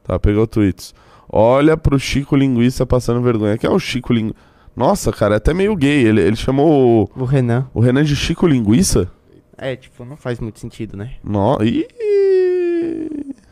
[0.03, 0.93] Tá, pegou tweets.
[1.29, 3.57] Olha pro Chico Linguiça passando vergonha.
[3.57, 4.35] Que é o Chico Linguiça.
[4.75, 6.05] Nossa, cara, é até meio gay.
[6.05, 7.67] Ele, ele chamou o, O Renan.
[7.73, 9.09] o Renan de Chico Linguiça?
[9.57, 11.15] É, tipo, não faz muito sentido, né?
[11.23, 11.57] No...
[11.63, 11.87] Ih,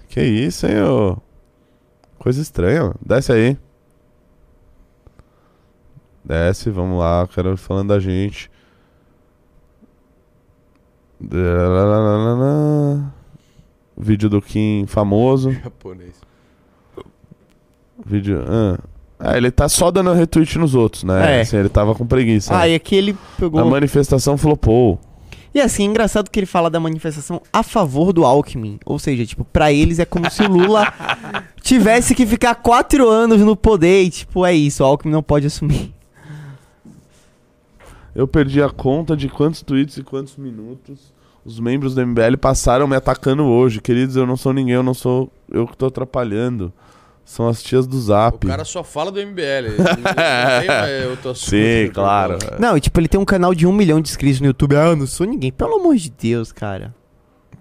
[0.07, 1.17] que isso, hein, ô?
[2.17, 2.95] Coisa estranha, mano.
[3.05, 3.57] Desce aí.
[6.23, 8.49] Desce, vamos lá, quero falando da gente.
[13.97, 15.51] Vídeo do Kim famoso.
[15.63, 16.15] Japonês.
[18.05, 18.43] Vídeo.
[18.47, 18.79] Ah.
[19.23, 21.37] Ah, ele tá só dando retweet nos outros, né?
[21.37, 21.41] É.
[21.41, 22.55] Assim, ele tava com preguiça.
[22.55, 22.71] Ah, né?
[22.71, 23.63] e aqui ele A pegou.
[23.65, 24.99] manifestação flopou.
[25.53, 28.79] E assim, é engraçado que ele fala da manifestação a favor do Alckmin.
[28.85, 30.91] Ou seja, tipo, pra eles é como se o Lula
[31.61, 35.47] tivesse que ficar quatro anos no poder e, tipo, é isso, o Alckmin não pode
[35.47, 35.93] assumir.
[38.15, 42.87] Eu perdi a conta de quantos tweets e quantos minutos os membros do MBL passaram
[42.87, 43.81] me atacando hoje.
[43.81, 46.71] Queridos, eu não sou ninguém, eu não sou eu que tô atrapalhando.
[47.23, 48.45] São as tias do O Zap.
[48.45, 49.77] cara só fala do MBL.
[51.11, 51.49] outro assunto.
[51.49, 52.37] Sim, claro.
[52.59, 54.75] Não, e tipo, ele tem um canal de um milhão de inscritos no YouTube.
[54.75, 55.51] Ah, eu não sou ninguém.
[55.51, 56.93] Pelo amor de Deus, cara.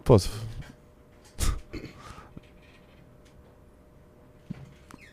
[0.03, 0.29] Pô, se-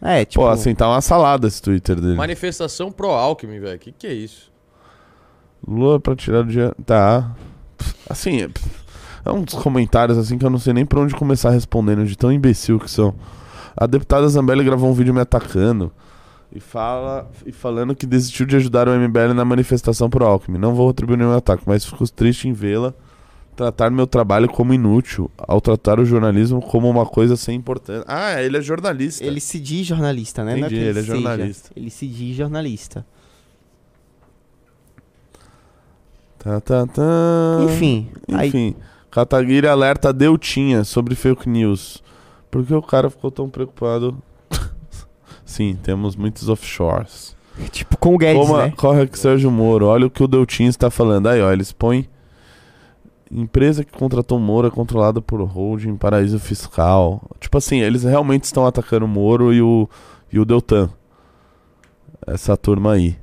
[0.01, 0.43] É, tipo.
[0.43, 2.15] pô, assim, tá uma salada esse Twitter dele.
[2.15, 3.79] Manifestação pro Alckmin, velho.
[3.79, 4.51] Que que é isso?
[5.67, 6.73] Lula pra tirar o dia.
[6.85, 7.35] Tá.
[8.09, 8.49] Assim, é-
[9.25, 12.31] é uns comentários assim que eu não sei nem pra onde começar respondendo, de tão
[12.31, 13.15] imbecil que são.
[13.77, 15.91] A deputada Zambelli gravou um vídeo me atacando
[16.51, 20.57] e fala e falando que desistiu de ajudar o MBL na manifestação pro Alckmin.
[20.57, 22.93] Não vou atribuir nenhum ataque, mas fico triste em vê-la
[23.57, 28.05] tratar meu trabalho como inútil, ao tratar o jornalismo como uma coisa sem importância.
[28.07, 29.25] Ah, ele é jornalista.
[29.25, 30.51] Ele se diz jornalista, né?
[30.51, 31.15] Não Entendi, que ele é seja.
[31.15, 31.71] jornalista.
[31.75, 33.05] Ele se diz jornalista.
[36.37, 37.01] Tá, tá, tá.
[37.63, 38.75] Enfim, aí Enfim,
[39.09, 42.03] Kataguiri alerta Deltinha sobre fake news.
[42.49, 44.17] Por que o cara ficou tão preocupado?
[45.45, 47.35] Sim, temos muitos offshores.
[47.71, 48.71] tipo com o Guedes, Como né?
[48.75, 51.27] corre aqui Sérgio Moro, olha o que o Deltinha está falando.
[51.27, 52.07] Aí, ó, eles põem
[53.31, 57.21] Empresa que contratou Moro é controlada por holding paraíso fiscal.
[57.39, 59.89] Tipo assim, eles realmente estão atacando o Moro e o,
[60.31, 60.89] e o Deltan.
[62.25, 63.17] Essa turma aí.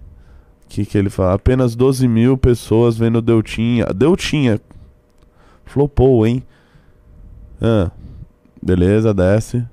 [0.65, 1.35] O que, que ele fala?
[1.35, 3.87] Apenas 12 mil pessoas vendo Deltinha.
[3.87, 4.61] Deltinha.
[5.65, 6.43] Flopou, hein?
[7.61, 7.91] Ah,
[8.65, 9.65] beleza, desce.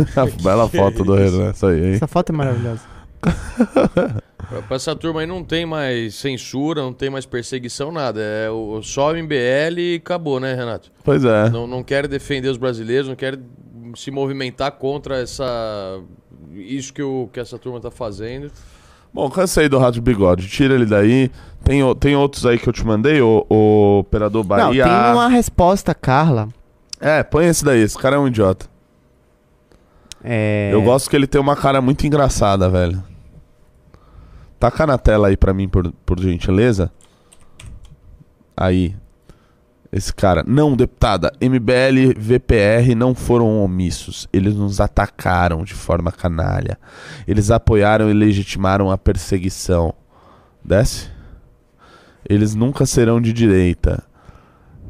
[0.42, 1.94] Bela foto do Renan, isso aí, hein?
[1.94, 2.82] Essa foto é maravilhosa.
[3.20, 8.20] Pra pra essa turma aí não tem mais censura, não tem mais perseguição, nada.
[8.20, 10.90] É o só o MBL e acabou, né, Renato?
[11.04, 11.50] Pois é.
[11.50, 13.38] Não, não quer defender os brasileiros, não quer
[13.94, 16.00] se movimentar contra essa
[16.52, 18.50] isso que, o, que essa turma tá fazendo.
[19.12, 20.48] Bom, cansei do Rádio Bigode.
[20.48, 21.30] Tira ele daí.
[21.64, 24.84] Tem, tem outros aí que eu te mandei, o, o Operador Não, Bahia.
[24.84, 26.48] tem uma resposta, Carla.
[27.00, 27.80] É, põe esse daí.
[27.80, 28.66] Esse cara é um idiota.
[30.22, 30.70] É...
[30.72, 33.02] Eu gosto que ele tem uma cara muito engraçada, velho.
[34.58, 36.90] Taca na tela aí pra mim, por, por gentileza.
[38.56, 38.94] Aí.
[39.92, 40.44] Esse cara.
[40.46, 41.32] Não, deputada.
[41.40, 44.28] MBL, VPR não foram omissos.
[44.32, 46.78] Eles nos atacaram de forma canalha.
[47.26, 49.92] Eles apoiaram e legitimaram a perseguição.
[50.64, 51.08] Desce.
[52.28, 54.04] Eles nunca serão de direita.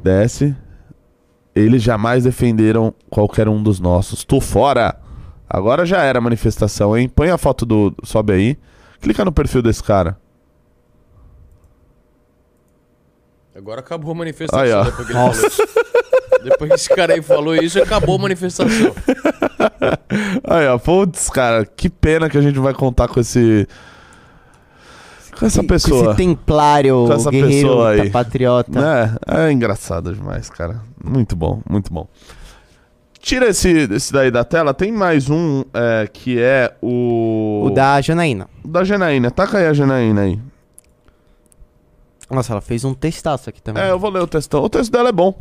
[0.03, 0.55] Desce.
[1.55, 4.25] Eles jamais defenderam qualquer um dos nossos.
[4.25, 4.97] Tô fora!
[5.49, 7.09] Agora já era a manifestação, hein?
[7.09, 7.93] Põe a foto do.
[8.05, 8.59] Sobe aí.
[9.01, 10.17] Clica no perfil desse cara.
[13.55, 14.63] Agora acabou a manifestação.
[14.63, 14.85] Aí, ó.
[14.85, 15.63] Depois que ele falou isso.
[16.43, 18.95] Depois que esse cara aí falou isso, acabou a manifestação.
[20.45, 20.79] Aí, ó.
[20.79, 23.69] Putz, cara, que pena que a gente vai contar com esse.
[25.39, 26.07] Com essa Com pessoa.
[26.09, 28.11] esse templário Com essa guerreiro pessoa aí.
[28.11, 28.81] patriota.
[28.81, 29.17] Né?
[29.27, 30.83] É engraçado demais, cara.
[31.03, 32.07] Muito bom, muito bom.
[33.19, 34.75] Tira esse, esse daí da tela.
[34.75, 37.65] Tem mais um é, que é o.
[37.67, 38.49] O da Janaína.
[38.65, 39.31] Da Janaína.
[39.31, 40.39] Taca aí a Janaína aí.
[42.31, 43.83] Nossa, ela fez um testaço aqui também.
[43.83, 44.63] É, eu vou ler o textão.
[44.63, 45.35] O texto dela é bom.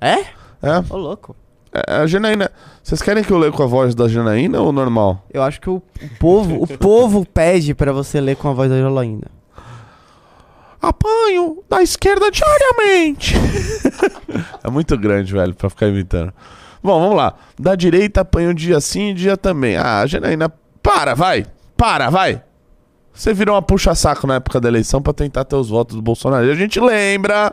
[0.00, 0.20] É?
[0.62, 0.78] É.
[0.88, 1.34] Ô, louco.
[1.72, 2.50] É, A Janaína.
[2.82, 5.24] Vocês querem que eu leia com a voz da Janaína ou normal?
[5.32, 5.82] Eu acho que o
[6.20, 9.26] povo, o povo pede pra você ler com a voz da Jolaína.
[10.80, 13.34] Apanho da esquerda diariamente.
[14.62, 16.32] é muito grande, velho, pra ficar imitando.
[16.82, 17.34] Bom, vamos lá.
[17.58, 19.76] Da direita apanho dia sim e dia também.
[19.76, 20.48] Ah, Janaína,
[20.82, 21.44] para, vai.
[21.76, 22.42] Para, vai.
[23.16, 26.44] Você virou uma puxa-saco na época da eleição pra tentar ter os votos do Bolsonaro.
[26.46, 27.52] E a gente lembra.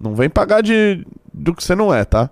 [0.00, 2.28] Não vem pagar de do que você não é, tá?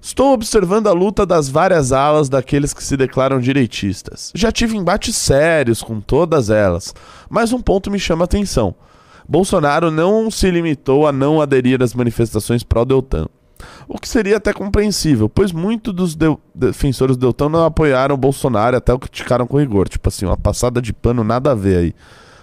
[0.00, 4.32] Estou observando a luta das várias alas daqueles que se declaram direitistas.
[4.34, 6.92] Já tive embates sérios com todas elas,
[7.30, 8.74] mas um ponto me chama a atenção.
[9.26, 13.28] Bolsonaro não se limitou a não aderir às manifestações pró-Deltan.
[13.88, 18.18] O que seria até compreensível, pois muitos dos deu- defensores do Deltan não apoiaram o
[18.18, 19.88] Bolsonaro até o criticaram com rigor.
[19.88, 21.94] Tipo assim, uma passada de pano nada a ver aí.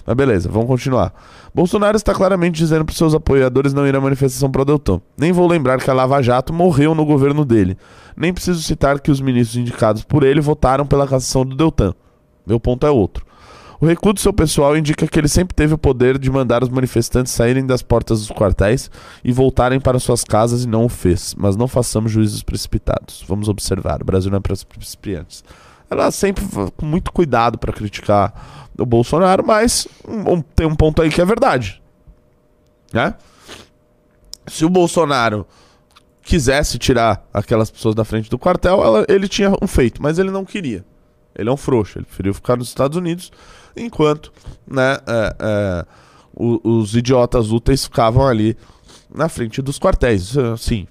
[0.06, 1.13] Mas beleza, vamos continuar.
[1.54, 5.02] Bolsonaro está claramente dizendo para seus apoiadores não ir à manifestação pró-Deltan.
[5.17, 7.78] Nem vou lembrar que a Lava Jato morreu no governo dele.
[8.15, 11.93] Nem preciso citar que os ministros indicados por ele votaram pela cassação do Deltan.
[12.47, 13.26] Meu ponto é outro.
[13.82, 16.70] O recuo do seu pessoal indica que ele sempre teve o poder de mandar os
[16.70, 18.91] manifestantes saírem das portas dos quartéis
[19.24, 21.34] e voltarem para suas casas e não o fez.
[21.36, 23.26] Mas não façamos juízos precipitados.
[23.28, 24.02] Vamos observar.
[24.04, 25.44] O Brasil não é para principiantes.
[25.89, 26.46] Ela sempre
[26.78, 31.26] com muito cuidado para criticar o Bolsonaro, mas um- tem um ponto aí que é
[31.26, 31.82] verdade.
[32.94, 33.15] Né?
[34.46, 35.46] Se o Bolsonaro
[36.22, 40.30] quisesse tirar aquelas pessoas da frente do quartel, ela- ele tinha um feito, mas ele
[40.30, 40.86] não queria.
[41.36, 43.32] Ele é um frouxo, ele preferiu ficar nos Estados Unidos,
[43.76, 44.32] enquanto
[44.67, 45.86] né, é, é,
[46.34, 48.58] o- os idiotas úteis ficavam ali
[49.13, 50.22] na frente dos quartéis.
[50.24, 50.88] Isso, Assim,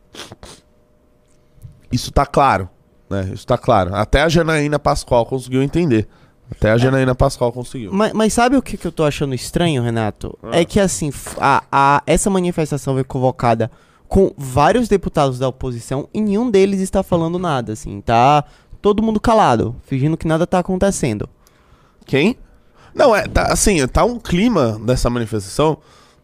[1.93, 2.69] isso tá claro,
[3.09, 3.31] né?
[3.35, 3.95] Isso tá claro.
[3.95, 6.09] Até a Janaína Pascoal conseguiu entender.
[6.51, 7.93] Até a Janaína Pascoal conseguiu.
[7.93, 10.37] Mas, mas sabe o que, que eu tô achando estranho, Renato?
[10.51, 13.71] É que assim, a, a- essa manifestação foi convocada
[14.09, 18.45] com vários deputados da oposição e nenhum deles está falando nada, assim, tá
[18.81, 21.29] todo mundo calado, fingindo que nada tá acontecendo.
[22.07, 22.37] Quem?
[22.95, 25.79] Não, é, tá, assim, tá um clima dessa manifestação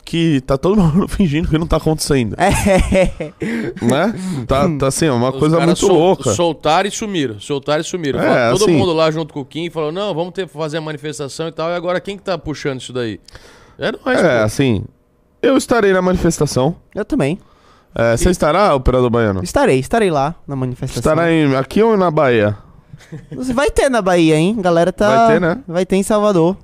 [0.04, 2.50] que tá todo mundo fingindo que não tá acontecendo, É,
[3.84, 4.14] né?
[4.46, 6.32] Tá, tá assim, é uma Os coisa muito sol- louca.
[6.32, 7.40] Soltaram e sumiram.
[7.40, 8.20] Soltaram e sumiram.
[8.20, 10.80] É, Todo assim- mundo lá junto com o Kim falou: não, vamos ter, fazer a
[10.80, 11.70] manifestação e tal.
[11.70, 13.20] E agora quem que tá puxando isso daí?
[13.78, 14.44] É nós, É, pô.
[14.44, 14.84] assim,
[15.42, 16.76] eu estarei na manifestação.
[16.94, 17.38] eu também.
[17.98, 19.42] É, você estará, operador baiano?
[19.42, 21.00] Estarei, estarei lá na manifestação.
[21.00, 22.54] Estará em, aqui ou na Bahia?
[23.34, 24.54] Você vai ter na Bahia, hein?
[24.60, 25.08] Galera tá.
[25.08, 25.62] Vai ter, né?
[25.66, 26.58] Vai ter em Salvador.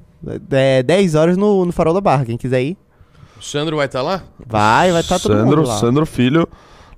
[0.51, 2.77] É 10 horas no, no Farol da Barra, quem quiser ir.
[3.38, 4.23] O Sandro vai estar lá?
[4.47, 5.79] Vai, vai estar todo Sandro, mundo lá.
[5.79, 6.47] Sandro Filho,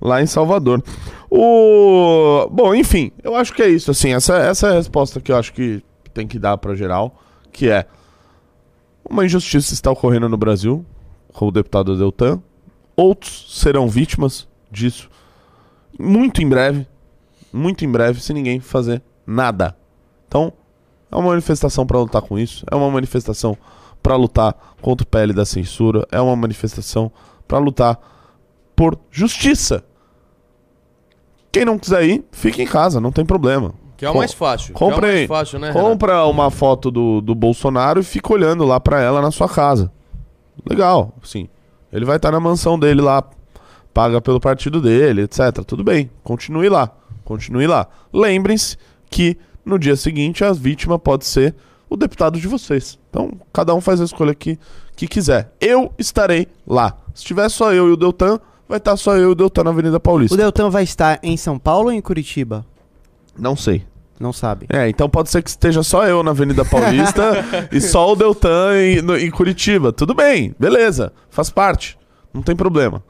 [0.00, 0.82] lá em Salvador.
[1.30, 2.48] O...
[2.50, 5.36] Bom, enfim, eu acho que é isso, assim, essa, essa é a resposta que eu
[5.36, 7.18] acho que tem que dar pra geral,
[7.52, 7.86] que é
[9.08, 10.84] Uma injustiça está ocorrendo no Brasil
[11.32, 12.42] com o deputado Deltan.
[12.96, 15.08] Outros serão vítimas disso
[15.98, 16.86] muito em breve.
[17.52, 19.76] Muito em breve, se ninguém fazer nada.
[20.26, 20.52] Então,
[21.10, 22.64] é uma manifestação para lutar com isso.
[22.70, 23.56] É uma manifestação
[24.02, 26.06] para lutar contra o PL da censura.
[26.10, 27.10] É uma manifestação
[27.46, 27.98] para lutar
[28.74, 29.84] por justiça.
[31.52, 33.72] Quem não quiser ir, fique em casa, não tem problema.
[33.96, 34.74] Que é o mais fácil.
[34.74, 35.16] compre é o aí.
[35.18, 35.72] mais fácil, né?
[35.72, 39.92] Compra uma foto do, do Bolsonaro e fica olhando lá pra ela na sua casa.
[40.68, 41.48] Legal, sim.
[41.94, 43.22] Ele vai estar na mansão dele lá,
[43.94, 45.64] paga pelo partido dele, etc.
[45.64, 46.90] Tudo bem, continue lá.
[47.24, 47.86] Continue lá.
[48.12, 48.76] Lembrem-se
[49.08, 51.54] que no dia seguinte a vítima pode ser
[51.88, 52.98] o deputado de vocês.
[53.08, 54.58] Então, cada um faz a escolha que,
[54.96, 55.52] que quiser.
[55.60, 56.96] Eu estarei lá.
[57.14, 59.70] Se tiver só eu e o Deltan, vai estar só eu e o Deltan na
[59.70, 60.34] Avenida Paulista.
[60.34, 62.66] O Deltan vai estar em São Paulo ou em Curitiba?
[63.38, 63.86] Não sei.
[64.18, 64.66] Não sabe.
[64.68, 68.76] É, então pode ser que esteja só eu na Avenida Paulista e só o Deltan
[68.76, 69.92] em, no- em Curitiba.
[69.92, 71.98] Tudo bem, beleza, faz parte,
[72.32, 73.02] não tem problema.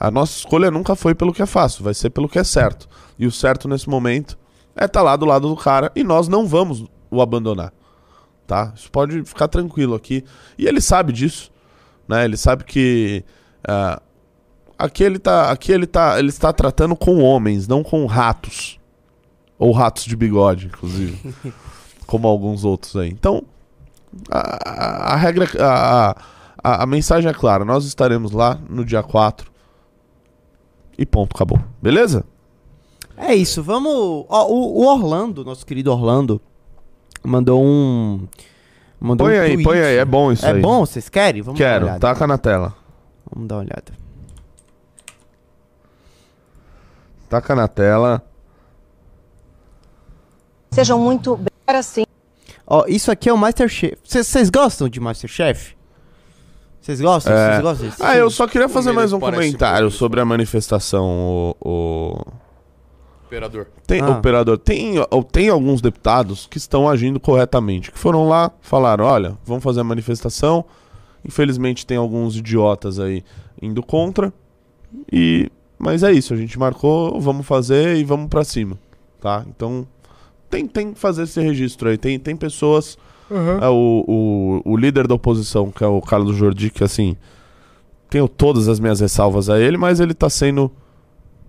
[0.00, 2.88] A nossa escolha nunca foi pelo que é fácil, vai ser pelo que é certo.
[3.18, 4.38] E o certo nesse momento
[4.74, 7.72] é estar lá do lado do cara e nós não vamos o abandonar.
[8.46, 8.72] Tá?
[8.74, 10.24] Isso pode ficar tranquilo aqui.
[10.58, 11.52] E ele sabe disso,
[12.08, 12.24] né?
[12.24, 13.22] Ele sabe que
[13.68, 14.00] ah,
[14.76, 18.80] aqui ele tá, aqui ele tá, ele está tratando com homens, não com ratos.
[19.62, 21.34] Ou ratos de bigode, inclusive.
[22.06, 23.08] como alguns outros aí.
[23.10, 23.42] Então,
[24.30, 25.46] a, a- a regra.
[25.60, 26.16] A,
[26.64, 27.64] a, a mensagem é clara.
[27.64, 29.50] Nós estaremos lá no dia 4.
[30.98, 31.60] E ponto, acabou.
[31.80, 32.24] Beleza?
[33.16, 33.92] É isso, vamos.
[34.28, 36.40] Ó, o, o Orlando, nosso querido Orlando,
[37.24, 38.26] mandou um.
[39.00, 39.64] Mandou Põe um aí, tweet.
[39.64, 39.96] põe aí.
[39.96, 40.60] É bom isso É aí.
[40.60, 40.80] bom?
[40.84, 41.40] Vocês querem?
[41.42, 41.84] Vamos dar uma Quero.
[41.86, 42.00] olhada.
[42.00, 42.74] Taca na tela.
[43.32, 43.92] Vamos dar uma olhada.
[47.28, 48.22] Taca na tela.
[50.72, 51.46] Sejam muito bem.
[51.66, 52.04] Agora sim,
[52.66, 53.96] Ó, isso aqui é o Masterchef.
[54.04, 55.76] Vocês vocês gostam de Masterchef?
[56.80, 57.32] Vocês gostam?
[57.32, 57.50] É.
[57.50, 61.04] Vocês gostam desse Ah, eu só queria fazer mais um comentário sobre a manifestação.
[61.04, 62.42] O, o-
[63.26, 63.66] Operador.
[63.86, 64.10] Tem, Ah.
[64.10, 69.38] operador, tem, ou tem alguns deputados que estão agindo corretamente, que foram lá, falaram, olha,
[69.44, 70.64] vamos fazer a manifestação.
[71.24, 73.24] Infelizmente tem alguns idiotas aí
[73.60, 74.32] indo contra.
[75.10, 78.78] E mas é isso, a gente marcou, vamos fazer e vamos pra cima,
[79.20, 79.44] tá?
[79.48, 79.86] Então
[80.52, 81.96] tem, tem que fazer esse registro aí.
[81.98, 82.96] Tem, tem pessoas,
[83.62, 84.04] é, o,
[84.64, 87.16] o, o líder da oposição, que é o Carlos Jordi, que assim,
[88.10, 90.70] tenho todas as minhas ressalvas a ele, mas ele tá sendo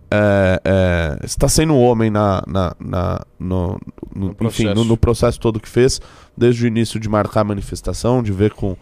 [0.09, 3.79] é, é, está sendo um homem na, na, na- no,
[4.15, 4.75] no- enfim, processo.
[4.75, 5.99] no, no processo todo que fez,
[6.37, 8.77] desde o início de marcar a manifestação, de ver com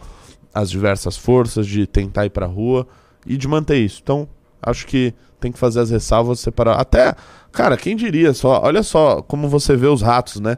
[0.54, 2.86] as diversas forças, de tentar ir pra rua
[3.26, 4.02] e de manter isso.
[4.04, 4.28] Então,
[4.62, 6.80] acho que tem que fazer as ressalvas, separar.
[6.80, 7.16] Até,
[7.52, 10.58] cara, quem diria só, olha só como você vê os ratos, né?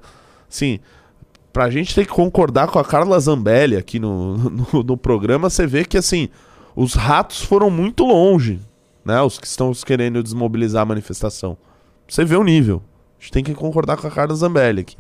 [0.50, 0.80] Sim,
[1.54, 4.38] pra gente ter que concordar com a Carla Zambelli aqui no,
[4.74, 6.30] no, no programa, você vê que, assim,
[6.76, 8.60] os ratos foram muito longe,
[9.06, 9.22] né?
[9.22, 11.58] Os que estão querendo desmobilizar a manifestação.
[12.08, 12.82] Você vê o nível.
[13.20, 14.98] A gente tem que concordar com a Carla Zambelli aqui.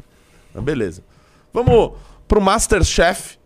[0.53, 1.03] Mas beleza.
[1.53, 1.93] Vamos
[2.27, 3.37] pro Masterchef.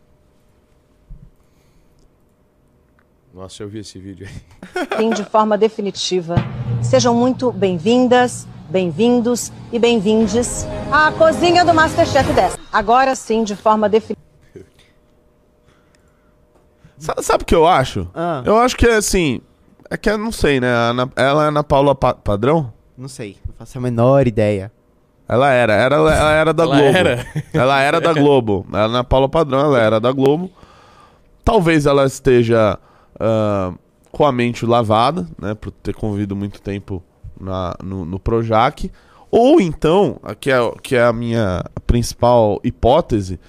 [3.37, 4.87] Nossa, eu vi esse vídeo aí.
[4.97, 6.33] sim, de forma definitiva.
[6.81, 12.57] Sejam muito bem-vindas, bem-vindos e bem-vindes à cozinha do Masterchef 10.
[12.73, 14.17] Agora sim, de forma definitiva.
[16.97, 18.07] Sa- Sabe o que eu acho?
[18.15, 18.41] Ah.
[18.43, 19.39] Eu acho que é assim.
[19.87, 20.67] É que eu não sei, né?
[21.15, 22.73] Ela é Ana Paula Pa- Padrão?
[22.97, 24.71] Não sei, não faço a menor ideia.
[25.29, 26.97] Ela era, era ela era da Ela Globo.
[26.97, 27.25] era?
[27.53, 28.65] Ela era da Globo.
[28.73, 30.49] Ela Ana Paula Padrão, ela era da Globo.
[31.45, 32.79] Talvez ela esteja
[33.19, 33.73] ah,
[34.11, 35.53] com a mente lavada, né?
[35.55, 37.03] Por ter convivido muito tempo
[37.39, 38.91] na, no, no Projac.
[39.29, 43.39] Ou então, que é, que é a minha principal hipótese,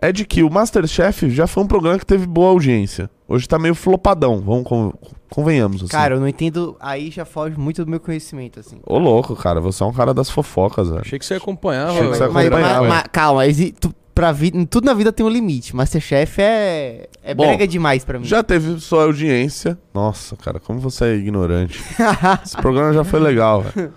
[0.00, 3.10] é de que o Masterchef já foi um programa que teve boa audiência.
[3.26, 4.92] Hoje tá meio flopadão, vamos con-
[5.30, 5.82] convenhamos.
[5.82, 5.90] Assim.
[5.90, 6.76] Cara, eu não entendo.
[6.78, 8.78] Aí já foge muito do meu conhecimento, assim.
[8.86, 11.00] Ô louco, cara, você é um cara das fofocas, velho.
[11.00, 11.90] Achei que você acompanhava.
[11.92, 12.16] Achei que velho.
[12.16, 12.80] você Mas, acompanhava.
[12.82, 15.74] mas- mas- calma, exi- tu, pra vi- tudo na vida tem um limite.
[15.74, 17.08] Masterchef é.
[17.22, 18.24] É Bom, brega demais pra mim.
[18.24, 19.76] Já teve sua audiência.
[19.92, 21.82] Nossa, cara, como você é ignorante.
[22.44, 23.92] Esse programa já foi legal, velho.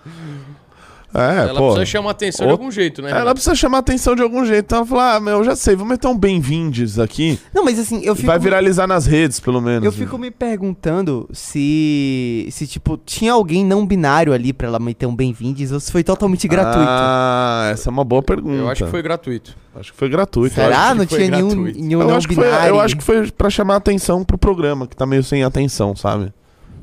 [1.20, 1.66] É, Ela pô.
[1.74, 3.10] precisa chamar atenção de Ô- algum jeito, né?
[3.10, 3.34] Ela Renato?
[3.36, 4.66] precisa chamar atenção de algum jeito.
[4.66, 7.40] Então ela fala: Ah, meu, já sei, vou meter um bem-vindes aqui.
[7.54, 8.28] Não, mas assim, eu fico.
[8.28, 9.84] Vai viralizar nas redes, pelo menos.
[9.84, 12.48] Eu fico me perguntando se.
[12.52, 16.04] Se, tipo, tinha alguém não binário ali pra ela meter um bem-vindes ou se foi
[16.04, 16.88] totalmente gratuito.
[16.88, 18.56] Ah, essa é uma boa pergunta.
[18.58, 19.56] Eu acho que foi gratuito.
[19.76, 20.56] Acho que foi gratuito.
[20.56, 20.94] Será?
[20.96, 22.68] Não tinha nenhum, nenhum Eu não acho, que foi, binário.
[22.70, 26.34] eu acho que foi pra chamar atenção pro programa, que tá meio sem atenção, sabe?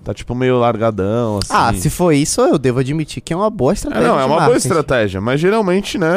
[0.04, 1.48] Tá tipo meio largadão, assim.
[1.50, 4.06] Ah, se for isso, eu devo admitir que é uma boa É, estratégia.
[4.06, 4.68] não, é uma boa marketing.
[4.68, 6.08] estratégia, mas geralmente, né,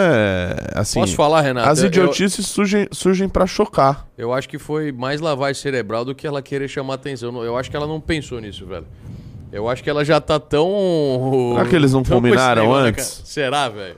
[0.76, 1.00] assim...
[1.00, 1.70] Posso falar, Renato?
[1.70, 4.06] As Eu- eu- idiotices surgem, surgem pra chocar.
[4.18, 7.42] Eu acho que foi mais lavagem cerebral do que ela querer chamar atenção.
[7.44, 8.86] Eu acho que ela não pensou nisso, velho.
[9.54, 11.54] Eu acho que ela já tá tão.
[11.56, 13.22] Será que eles não tão combinaram na antes?
[13.24, 13.96] Será, velho?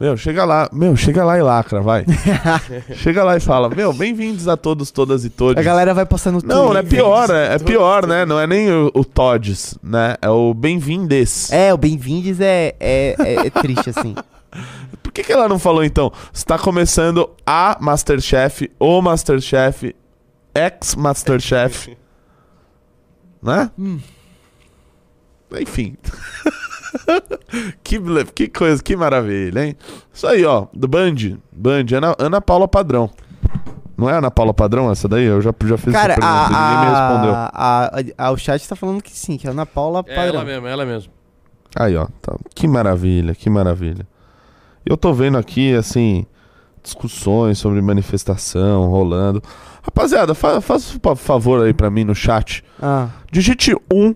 [0.00, 2.04] Meu, chega lá, meu, chega lá e lacra, vai.
[2.94, 5.60] chega lá e fala, meu, bem-vindos a todos, todas e todos.
[5.60, 8.24] A galera vai passar no Não, é pior, é, é pior, né?
[8.24, 10.14] Não é nem o, o Tods, né?
[10.22, 11.50] É o bem-vindes.
[11.50, 14.14] É, o bem-vindes é, é, é, é triste, assim.
[15.02, 16.12] Por que, que ela não falou então?
[16.32, 19.96] Está começando a Masterchef, o Masterchef,
[20.54, 21.96] ex-Masterchef.
[23.42, 23.68] né?
[25.60, 25.96] Enfim.
[27.82, 27.98] que,
[28.34, 29.76] que coisa, que maravilha, hein?
[30.12, 30.66] Isso aí, ó.
[30.72, 31.14] Do Band.
[31.52, 33.10] Band, Ana, Ana Paula Padrão.
[33.96, 35.24] Não é Ana Paula Padrão essa daí?
[35.24, 37.34] Eu já, já fiz Cara, essa pergunta e ninguém me respondeu.
[37.34, 40.04] a, a, a, a- o chat tá falando que sim, que é a Ana Paula
[40.06, 40.34] É Padrão.
[40.36, 41.12] ela mesmo, é ela mesmo.
[41.76, 42.06] Aí, ó.
[42.22, 42.36] tá.
[42.54, 44.06] Que maravilha, que maravilha.
[44.86, 46.24] Eu tô vendo aqui, assim,
[46.82, 49.42] discussões sobre manifestação rolando.
[49.82, 52.64] Rapaziada, fa faz um favor aí pra mim no chat.
[52.80, 53.08] Ah.
[53.32, 54.14] Digite um.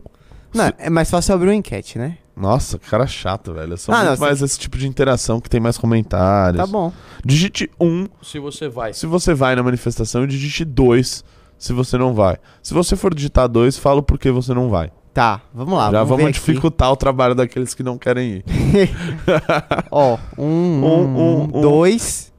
[0.55, 2.19] Não, Se- é mais fácil abrir uma enquete, né?
[2.37, 3.77] Nossa, que cara chato, velho.
[3.77, 6.57] Sou Ah, muito não, você- mais esse tipo de interação que tem mais comentários.
[6.65, 6.93] Tá bom.
[7.25, 8.93] Digite um Se você vai.
[8.95, 11.23] se você vai na manifestação e digite dois
[11.59, 12.39] se você não vai.
[12.63, 14.91] Se você for digitar dois, fala o porquê você não vai.
[15.15, 15.85] Tá, vamos lá.
[15.91, 16.39] Já vamos, vamos ver aqui.
[16.41, 18.45] dificultar o trabalho daqueles que não querem ir.
[19.93, 21.61] Ó, um, um, Um, um, um.
[21.61, 22.33] dois.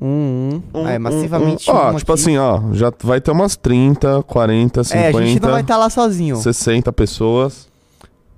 [0.00, 0.78] Um, um.
[0.80, 1.74] Um, é, massivamente um.
[1.74, 2.20] Ó, um tipo aqui.
[2.22, 5.76] assim, ó, já vai ter umas 30, 40, 50, É, a gente não vai estar
[5.76, 6.36] lá sozinho.
[6.36, 7.68] 60 pessoas.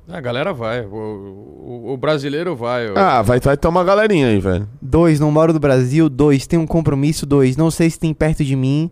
[0.08, 0.82] A galera vai.
[0.84, 2.88] O, o- o brasileiro vai.
[2.90, 4.68] o- Ah, vai, vai ter uma galerinha aí, velho.
[4.80, 6.08] Dois, não moro no Brasil.
[6.10, 7.24] Dois, tenho um compromisso.
[7.24, 8.90] Dois, não sei se tem perto de mim.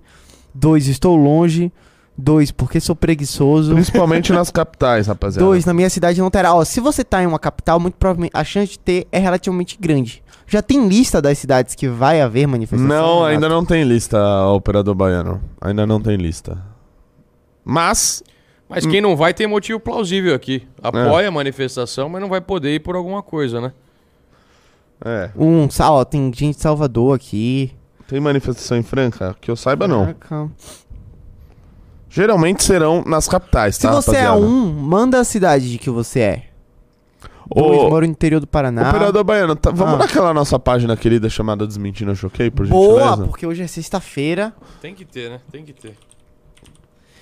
[0.54, 1.70] Dois, estou longe.
[2.16, 3.74] Dois, porque sou preguiçoso.
[3.74, 5.44] Principalmente nas capitais, rapaziada.
[5.44, 6.54] Dois, na minha cidade não terá.
[6.54, 9.76] Ó, se você tá em uma capital, muito provavelmente a chance de ter é relativamente
[9.80, 10.22] grande.
[10.46, 12.86] Já tem lista das cidades que vai haver manifestação?
[12.88, 13.26] Não, Renato?
[13.32, 15.40] ainda não tem lista, operador baiano.
[15.60, 16.58] Ainda não tem lista.
[17.64, 18.22] Mas,
[18.74, 20.66] Mas quem não vai tem motivo plausível aqui.
[20.82, 23.72] Apoia a manifestação, mas não vai poder ir por alguma coisa, né?
[25.04, 27.72] é, Um, ó, tem gente de Salvador aqui.
[28.08, 29.36] tem manifestação em Franca?
[29.40, 30.14] Que eu saiba, não.
[30.14, 30.50] Caraca.
[32.08, 34.46] Geralmente serão nas capitais, Se tá, você é rapaziada?
[34.46, 36.42] um, manda a cidade de que você é.
[37.54, 38.88] Dois, moro no interior do Paraná.
[38.88, 39.98] Operador baiano, tá- vamos Ah.
[39.98, 43.26] naquela nossa página querida chamada Desmentindo Choquei, por Boa, gentileza?
[43.26, 44.54] porque hoje é sexta-feira.
[44.80, 45.40] Tem que ter, né?
[45.50, 45.94] Tem que ter.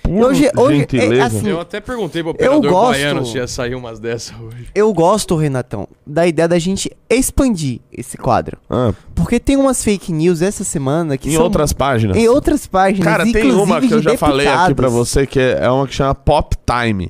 [0.03, 3.47] Por Hoje- hoje- é assim, Eu até perguntei pro Eu operador gosto- baiano se ia
[3.47, 4.67] sair umas dessas hoje.
[4.73, 8.57] Eu gosto, Renatão, da ideia da gente expandir esse quadro.
[8.69, 11.43] Ah, Porque tem umas fake news essa semana que em são...
[11.43, 12.17] outras páginas.
[12.17, 14.93] Em outras páginas, Cara, tem inclusive uma que eu de já falei aqui pra deputados.
[15.09, 17.09] você que é, é uma que chama Pop Time.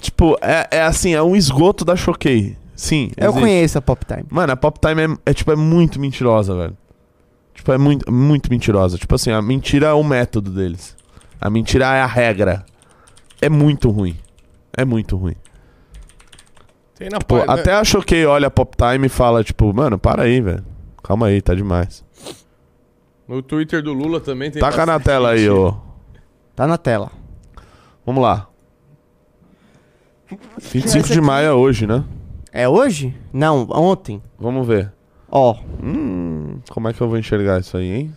[0.00, 2.56] Tipo, é, é assim, é um esgoto da Choquei.
[2.76, 3.40] Sim, Eu existe.
[3.40, 4.24] conheço a Pop Time.
[4.30, 6.76] Mano, a Pop Time é, é, tipo, é muito mentirosa, velho.
[7.54, 8.96] Tipo, é muito, muito mentirosa.
[8.96, 10.96] Tipo assim, a mentira é o método deles.
[11.40, 12.64] A mentira é a regra.
[13.40, 14.16] É muito ruim.
[14.76, 15.34] É muito ruim.
[16.94, 19.98] Tem na Pô, pá- até a Choquei olha a Pop Time e fala, tipo, mano,
[19.98, 20.64] para aí, velho.
[21.02, 22.04] Calma aí, tá demais.
[23.26, 24.60] No Twitter do Lula também tem.
[24.60, 25.74] Taca na tela aí, ô.
[26.54, 27.10] Tá na tela.
[28.04, 28.48] Vamos lá.
[30.60, 32.04] 25 Essa de maio é hoje, né?
[32.52, 33.16] É hoje?
[33.32, 34.22] Não, ontem.
[34.38, 34.92] Vamos ver.
[35.30, 38.14] Ó, Hum, como é que eu vou enxergar isso aí, hein?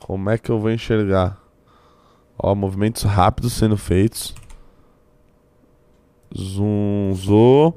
[0.00, 1.36] Como é que eu vou enxergar?
[2.38, 4.34] Ó, movimentos rápidos sendo feitos.
[6.34, 7.74] Zo.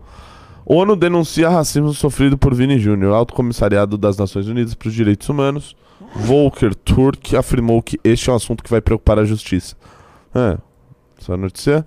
[0.66, 3.14] ONU denuncia racismo sofrido por Vini Júnior.
[3.14, 5.76] Alto Comissariado das Nações Unidas para os Direitos Humanos,
[6.16, 9.76] Volker Turk, afirmou que este é um assunto que vai preocupar a justiça.
[10.36, 10.58] É,
[11.20, 11.86] essa notícia.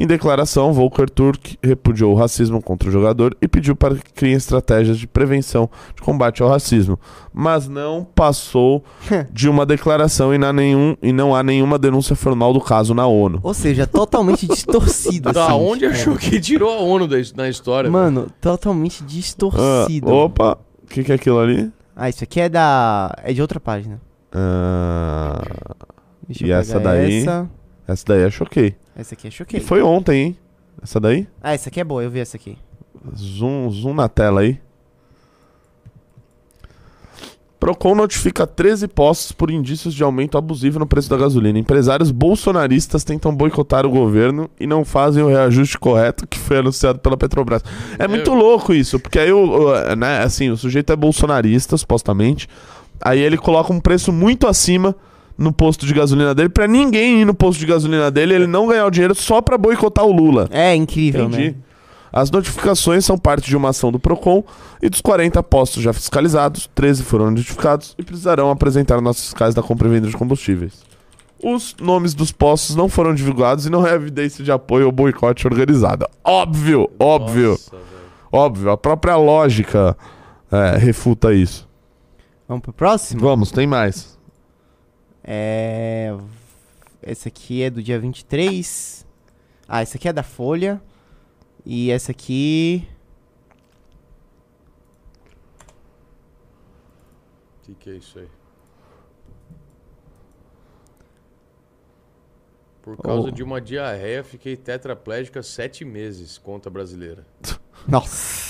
[0.00, 4.36] Em declaração, Volker Turk repudiou o racismo contra o jogador e pediu para que criem
[4.36, 6.96] estratégias de prevenção de combate ao racismo,
[7.34, 8.84] mas não passou
[9.32, 12.94] de uma declaração e, não há nenhum, e não há nenhuma denúncia formal do caso
[12.94, 13.40] na ONU.
[13.42, 15.32] ou seja, totalmente distorcido.
[15.32, 17.90] Da assim, onde tipo, achou que tirou a ONU da, na história?
[17.90, 20.08] Mano, totalmente Ah, distorcido.
[20.08, 21.72] opa, o que, que é aquilo ali?
[21.96, 23.12] Ah, isso aqui é da.
[23.24, 24.00] É de outra página.
[24.32, 25.42] Ah,
[26.28, 27.18] Deixa E eu essa daí?
[27.22, 27.50] Essa.
[27.88, 28.76] Essa daí eu choquei.
[28.94, 29.60] Essa aqui é E choquei.
[29.60, 30.38] foi ontem, hein?
[30.82, 31.26] Essa daí?
[31.42, 32.56] Ah, essa aqui é boa, eu vi essa aqui.
[33.16, 34.60] Zoom, zoom na tela aí.
[37.60, 41.58] Procon notifica 13 postos por indícios de aumento abusivo no preço da gasolina.
[41.58, 47.00] Empresários bolsonaristas tentam boicotar o governo e não fazem o reajuste correto que foi anunciado
[47.00, 47.64] pela Petrobras.
[47.98, 49.40] É muito louco isso, porque aí o,
[49.72, 52.48] o- né, assim, o sujeito é bolsonarista, supostamente.
[53.00, 54.94] Aí ele coloca um preço muito acima
[55.38, 58.66] no posto de gasolina dele, pra ninguém ir no posto de gasolina dele, ele não
[58.66, 60.48] ganhar o dinheiro só pra boicotar o Lula.
[60.50, 61.50] É incrível, Entendi.
[61.50, 61.54] né?
[62.12, 64.42] As notificações são parte de uma ação do PROCON
[64.82, 69.62] e dos 40 postos já fiscalizados, 13 foram notificados e precisarão apresentar nossos fiscais da
[69.62, 70.82] compra e venda de combustíveis.
[71.40, 75.46] Os nomes dos postos não foram divulgados e não é evidência de apoio ao boicote
[75.46, 76.06] organizado.
[76.24, 77.76] Óbvio, óbvio, Nossa,
[78.32, 78.70] óbvio.
[78.70, 79.96] A própria lógica
[80.50, 81.68] é, refuta isso.
[82.48, 83.20] Vamos pro próximo?
[83.20, 84.17] Vamos, tem mais.
[85.30, 86.16] É.
[87.02, 89.06] Esse aqui é do dia 23.
[89.68, 90.80] Ah, esse aqui é da Folha.
[91.66, 92.88] E essa aqui.
[97.62, 98.28] O que, que é isso aí?
[102.82, 103.30] Por causa Oh.
[103.30, 107.26] de uma diarreia, fiquei tetraplégica sete meses, conta brasileira.
[107.86, 108.48] Nossa.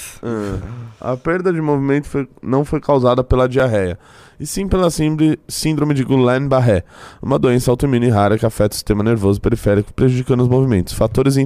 [1.00, 3.98] A perda de movimento foi- não foi causada pela diarreia,
[4.38, 6.84] e sim pela síndrome, síndrome de Guillain-Barré,
[7.20, 10.92] uma doença autoimune rara que afeta o sistema nervoso periférico, prejudicando os movimentos.
[10.94, 11.36] Fatores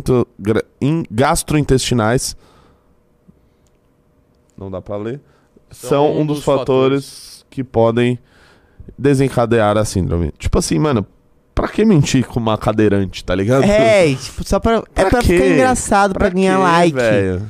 [1.10, 2.36] gastrointestinais
[4.56, 5.20] não dá pra ler,
[5.70, 8.18] são, um dos, fatores, que podem
[8.98, 10.32] desencadear a síndrome.
[10.38, 11.06] Tipo assim, mano,
[11.54, 13.64] pra que mentir com uma cadeirante, tá ligado?
[13.64, 14.82] É, tipo, só pra.
[14.94, 15.34] é Pra pra quê?
[15.34, 16.96] ficar engraçado, pra, ganhar quê, like.
[16.96, 17.48] velho?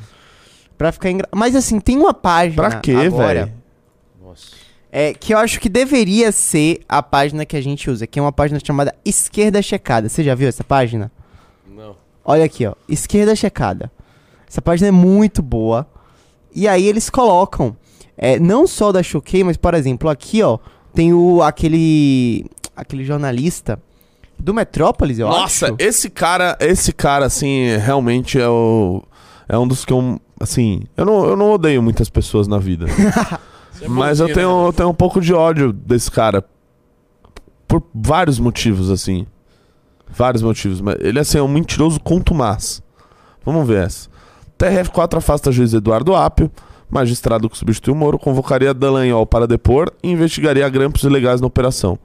[0.77, 1.27] Pra ficar engra...
[1.35, 2.55] Mas assim, tem uma página.
[2.55, 3.62] Pra quê, agora, velho?
[4.93, 5.09] Nossa.
[5.09, 8.21] É, que eu acho que deveria ser a página que a gente usa, que é
[8.21, 10.07] uma página chamada Esquerda Checada.
[10.07, 11.11] Você já viu essa página?
[11.67, 11.95] Não.
[12.23, 12.73] Olha aqui, ó.
[12.87, 13.91] Esquerda Checada.
[14.47, 15.87] Essa página é muito boa.
[16.53, 17.75] E aí eles colocam,
[18.15, 20.59] é, não só da Choquei, mas, por exemplo, aqui, ó,
[20.93, 23.79] tem o aquele aquele jornalista
[24.37, 25.75] do Metrópolis, eu Nossa, acho.
[25.79, 29.01] esse cara, esse cara, assim, realmente é o.
[29.47, 30.19] É um dos que eu.
[30.39, 32.85] Assim, eu não, eu não odeio muitas pessoas na vida.
[33.83, 34.67] É mas eu bonzinho, tenho, né?
[34.67, 36.43] eu tenho um pouco de ódio desse cara.
[37.67, 39.27] Por vários motivos, assim.
[40.09, 40.79] Vários motivos.
[40.81, 42.81] Mas ele, assim, é um mentiroso contumaz.
[43.45, 44.09] Vamos ver essa.
[44.57, 46.51] TRF4 afasta juiz Eduardo Apio.
[46.89, 51.97] Magistrado que substituiu Moro convocaria Dallagnol para depor e investigaria grampos ilegais na operação.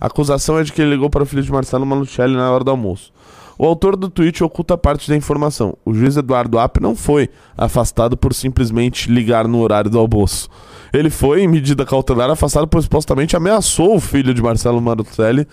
[0.00, 2.64] A acusação é de que ele ligou para o filho de Marcelo Malucelli na hora
[2.64, 3.12] do almoço.
[3.56, 5.76] O autor do tweet oculta parte da informação.
[5.84, 10.48] O juiz Eduardo Apio não foi afastado por simplesmente ligar no horário do almoço.
[10.92, 15.46] Ele foi, em medida cautelar, afastado por supostamente ameaçou o filho de Marcelo Malucelli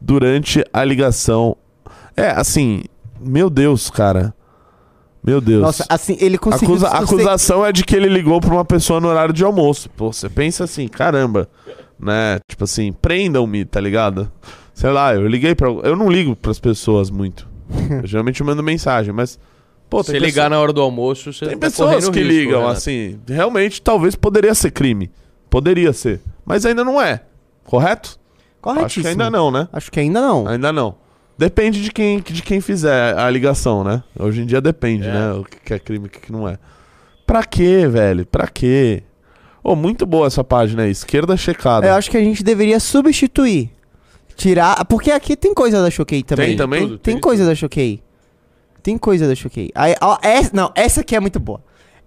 [0.00, 1.56] durante a ligação.
[2.16, 2.82] É, assim,
[3.20, 4.32] meu Deus, cara.
[5.22, 5.62] Meu Deus.
[5.62, 6.74] Nossa, assim, ele conseguiu...
[6.74, 9.88] Acusa- a acusação é de que ele ligou pra uma pessoa no horário de almoço.
[9.90, 11.48] Pô, você pensa assim, caramba,
[11.98, 12.38] né?
[12.48, 14.30] Tipo assim, prendam-me, tá ligado?
[14.74, 15.68] Sei lá, eu liguei pra.
[15.82, 17.48] Eu não ligo pras pessoas muito.
[18.02, 19.38] Eu geralmente mando mensagem, mas.
[19.94, 22.60] Pô, Se tem ligar na hora do almoço, você tem tá pessoas que risco, ligam,
[22.62, 22.78] Renato.
[22.78, 23.20] assim.
[23.28, 25.08] Realmente, talvez poderia ser crime.
[25.48, 26.20] Poderia ser.
[26.44, 27.20] Mas ainda não é.
[27.62, 28.18] Correto?
[28.60, 28.86] Corretíssimo.
[28.86, 29.68] Acho que ainda não, né?
[29.72, 30.48] Acho que ainda não.
[30.48, 30.96] Ainda não.
[31.38, 34.02] Depende de quem, de quem fizer a ligação, né?
[34.18, 35.12] Hoje em dia depende, É.
[35.12, 35.32] né?
[35.34, 36.58] O que é crime e o que que não é.
[37.24, 38.26] Pra quê, velho?
[38.26, 39.04] Pra quê?
[39.62, 40.90] Ô, muito boa essa página aí.
[40.90, 41.86] Esquerda checada.
[41.86, 43.70] Eu acho que a gente deveria substituir.
[44.36, 44.84] Tirar.
[44.86, 46.48] Porque aqui tem coisa da Choquei também.
[46.48, 46.80] Tem também?
[46.82, 48.02] tudo, Tem coisa da Choquei.
[48.84, 49.70] Tem coisa da Choquei.
[49.74, 51.60] Aí, ó, essa, não, essa aqui é muito boa.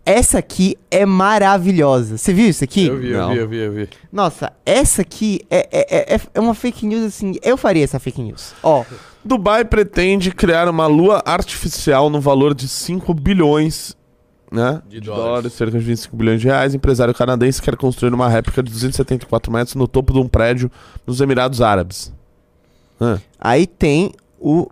[0.06, 2.20] Essa aqui é maravilhosa.
[2.20, 2.86] Você viu isso aqui?
[2.86, 3.90] Eu vi, eu vi, eu vi, eu vi.
[4.14, 7.34] Nossa, essa aqui é, é, é, é uma fake news assim.
[7.42, 8.54] Eu faria essa fake news.
[8.62, 8.86] Ó,
[9.26, 13.98] Dubai pretende criar uma lua artificial no valor de 5 bilhões
[14.52, 14.82] né?
[14.88, 15.54] De dólares.
[15.54, 16.76] cerca de 25 bilhões de reais.
[16.76, 20.72] Empresário canadense quer construir uma réplica de 274 metros no topo de um prédio
[21.08, 22.14] nos Emirados Árabes.
[23.00, 23.20] Ah.
[23.40, 24.72] aí tem o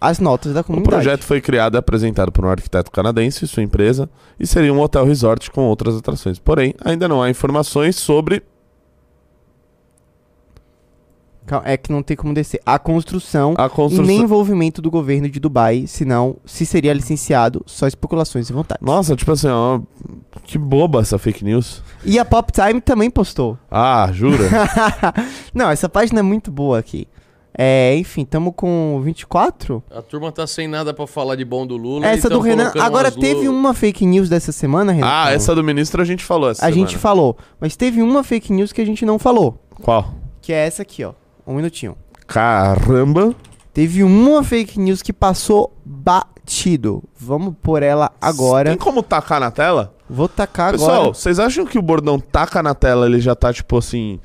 [0.00, 0.94] as notas da O comunidade.
[0.96, 4.80] projeto foi criado e apresentado por um arquiteto canadense e sua empresa e seria um
[4.80, 6.38] hotel resort com outras atrações.
[6.38, 8.42] Porém, ainda não há informações sobre
[11.46, 12.60] Calma, É que não tem como descer.
[12.66, 14.04] A construção, a e construção.
[14.04, 18.80] nem envolvimento do governo de Dubai, senão se seria licenciado, só especulações e vontade.
[18.82, 19.80] Nossa, tipo assim, ó,
[20.42, 21.84] que boba essa fake news.
[22.04, 23.56] E a Pop Time também postou.
[23.70, 24.48] Ah, jura?
[25.54, 27.06] não, essa página é muito boa aqui.
[27.58, 29.82] É, enfim, tamo com 24?
[29.90, 32.06] A turma tá sem nada pra falar de bom do Lula.
[32.06, 32.70] Essa e do Renan.
[32.78, 35.06] Agora teve lu- uma fake news dessa semana, Renan.
[35.10, 36.98] ah, essa do ministro a gente falou essa A gente semana.
[37.00, 37.38] falou.
[37.58, 39.58] Mas teve uma fake news que a gente não falou.
[39.82, 40.12] Qual?
[40.42, 41.12] Que é essa aqui, ó.
[41.46, 41.96] Um minutinho.
[42.26, 43.34] Caramba.
[43.72, 47.02] Teve uma fake news que passou batido.
[47.18, 48.70] Vamos por ela agora.
[48.70, 49.94] Tem como tacar na tela?
[50.08, 51.14] Vou tacar Pessoal, agora.
[51.14, 54.20] vocês acham que o bordão taca na tela, ele já tá, tipo assim,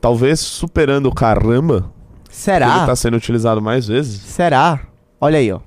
[0.00, 1.92] talvez superando o caramba?
[2.34, 2.78] Será?
[2.78, 4.20] Ele tá sendo utilizado mais vezes?
[4.20, 4.80] Será?
[5.20, 5.60] Olha aí, ó.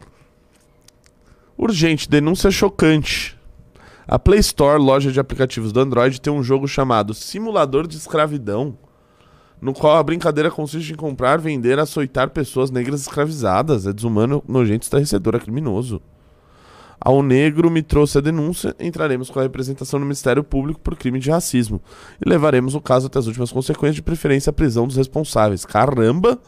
[1.58, 3.40] Urgente, denúncia chocante.
[4.06, 8.78] A Play Store, loja de aplicativos do Android, tem um jogo chamado Simulador de Escravidão.
[9.62, 13.88] no qual a brincadeira consiste em comprar, vender, açoitar pessoas negras escravizadas.
[13.88, 16.02] É desumano, nojento, estarrecedor, é criminoso.
[17.00, 21.20] Ao negro me trouxe a denúncia, entraremos com a representação no Ministério Público por crime
[21.20, 21.80] de racismo
[22.24, 25.64] e levaremos o caso até as últimas consequências, de preferência a prisão dos responsáveis.
[25.64, 26.40] Caramba!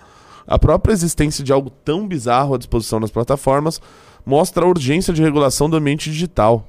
[0.49, 3.79] A própria existência de algo tão bizarro à disposição nas plataformas
[4.25, 6.67] mostra a urgência de regulação do ambiente digital.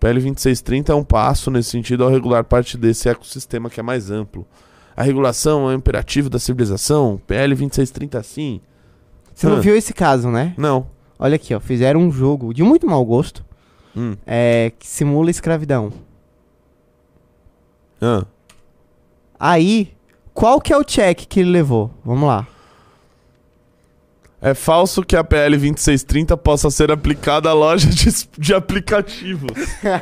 [0.00, 4.10] PL 2630 é um passo nesse sentido ao regular parte desse ecossistema que é mais
[4.10, 4.46] amplo.
[4.96, 7.20] A regulação é um imperativo da civilização.
[7.26, 8.60] PL 2630 sim.
[9.34, 9.60] Você não Ah.
[9.60, 10.54] viu esse caso, né?
[10.56, 10.86] Não.
[11.18, 11.60] Olha aqui, ó.
[11.60, 13.44] Fizeram um jogo de muito mau gosto
[13.96, 14.16] Hum.
[14.26, 15.92] é, que simula escravidão.
[18.00, 18.24] Ah.
[19.38, 19.92] Aí,
[20.32, 21.90] qual que é o check que ele levou?
[22.04, 22.46] Vamos lá.
[24.40, 28.08] É falso que a PL 2630 possa ser aplicada à loja de,
[28.38, 29.50] de aplicativos.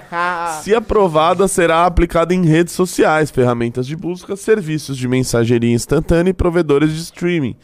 [0.63, 6.35] Se aprovada, será aplicada em redes sociais, ferramentas de busca, serviços de mensageria instantânea e
[6.35, 7.57] provedores de streaming.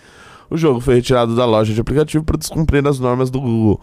[0.48, 3.78] O jogo foi retirado da loja de aplicativo por descumprir as normas do Google.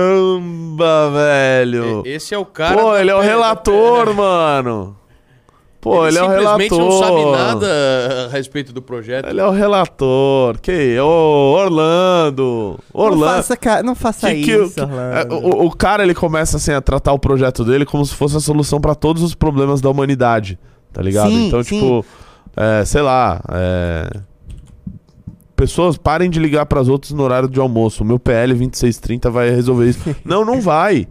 [0.00, 2.02] Caramba, velho!
[2.04, 2.76] Esse é o cara.
[2.76, 4.96] Pô, ele é o relator, P- mano!
[5.80, 6.60] Pô, ele, é o relator.
[6.60, 7.66] simplesmente não sabe nada
[8.26, 9.26] a respeito do projeto.
[9.28, 10.58] Ele é o relator.
[10.60, 10.98] Que?
[11.00, 12.78] Ô, Orlando.
[12.94, 13.34] Não Orlando.
[13.36, 15.16] faça, ca- não faça Que isso, que- Orlando.
[15.16, 18.36] é, o, o cara ele começa assim a tratar o projeto dele como se fosse
[18.36, 20.58] a solução pra todos os problemas da humanidade,
[20.92, 21.30] tá ligado?
[21.30, 21.78] Sim, então, sim.
[21.80, 22.04] tipo,
[22.54, 24.10] é, sei lá, é,
[25.56, 28.02] pessoas parem de ligar pras outras no horário de almoço.
[28.02, 30.14] O meu PL 2630 vai resolver isso.
[30.24, 31.06] não, não vai.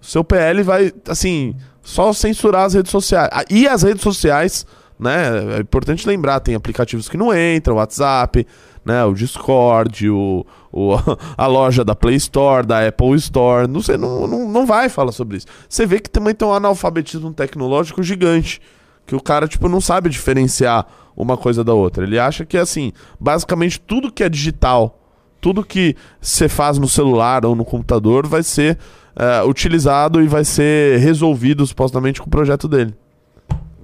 [0.00, 1.54] O seu PL vai, assim,
[1.84, 3.28] só censurar as redes sociais.
[3.32, 4.66] Ah, E as redes sociais,
[4.98, 5.56] né?
[5.56, 8.46] É importante lembrar, tem aplicativos que não entram, o WhatsApp,
[8.84, 9.04] né?
[9.04, 10.94] O Discord, o, o-
[11.36, 13.68] a loja da Play Store, da Apple Store.
[13.68, 15.46] Não, sei, não, não, não vai falar sobre isso.
[15.68, 18.60] Você vê que também tem um analfabetismo tecnológico gigante.
[19.06, 22.04] Que o cara, tipo, não sabe diferenciar uma coisa da outra.
[22.04, 24.98] Ele acha que, assim, basicamente tudo que é digital,
[25.42, 28.78] tudo que você faz no celular ou no computador vai ser
[29.16, 32.94] é, utilizado e vai ser resolvido supostamente com o projeto dele.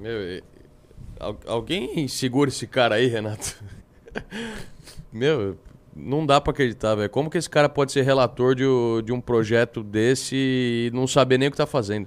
[0.01, 0.41] Meu,
[1.18, 3.57] al- alguém segura esse cara aí, Renato?
[5.12, 5.57] Meu,
[5.95, 7.11] não dá pra acreditar, velho.
[7.11, 11.07] Como que esse cara pode ser relator de, o- de um projeto desse e não
[11.07, 12.07] saber nem o que tá fazendo?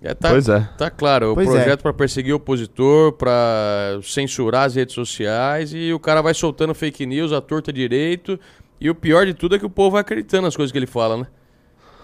[0.00, 0.60] É, tá, Pois é.
[0.78, 1.50] Tá claro, o Pois é.
[1.52, 6.72] projeto pra perseguir o opositor, pra censurar as redes sociais e o cara vai soltando
[6.72, 8.38] fake news à torta direito.
[8.80, 10.86] E o pior de tudo é que o povo vai acreditando nas coisas que ele
[10.86, 11.26] fala, né?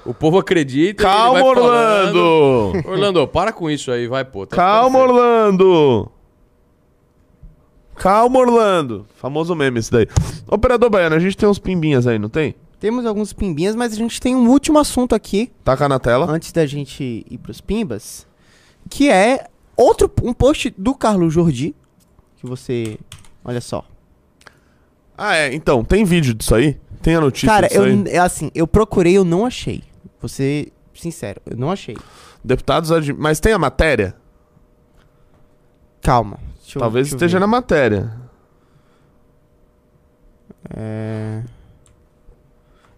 [0.04, 1.02] O povo acredita.
[1.02, 2.16] e ele Calma, vai falando.
[2.18, 2.88] Orlando!
[2.88, 4.46] Orlando, para com isso aí, vai, pô.
[4.46, 4.98] tá Calma.
[4.98, 6.10] Orlando!
[7.96, 9.06] Calma, Orlando!
[9.16, 10.06] Famoso meme esse daí.
[10.48, 12.54] Operador Baiano, a gente tem uns pimbinhas aí, não tem?
[12.80, 16.30] Temos alguns pimbinhas, mas a gente tem um último assunto aqui, Taca na tela.
[16.30, 18.26] antes da gente ir pros pimbas,
[18.90, 19.46] que é
[19.76, 21.74] outro um post do Carlos Jordi,
[22.36, 22.98] que você,
[23.44, 23.84] olha só.
[25.16, 25.54] Ah, é.
[25.54, 26.78] Então, tem vídeo disso aí?
[27.00, 28.04] Tem a notícia Cara, disso eu aí?
[28.08, 29.82] é assim, eu procurei, eu não achei.
[30.24, 31.98] Vou ser sincero, eu não achei.
[32.42, 32.90] Deputados...
[32.90, 34.16] ad- Mas tem a matéria?
[36.00, 36.38] Calma.
[36.62, 37.40] deixa eu- Talvez deixa eu esteja ver.
[37.40, 38.10] na matéria.
[40.74, 41.42] É...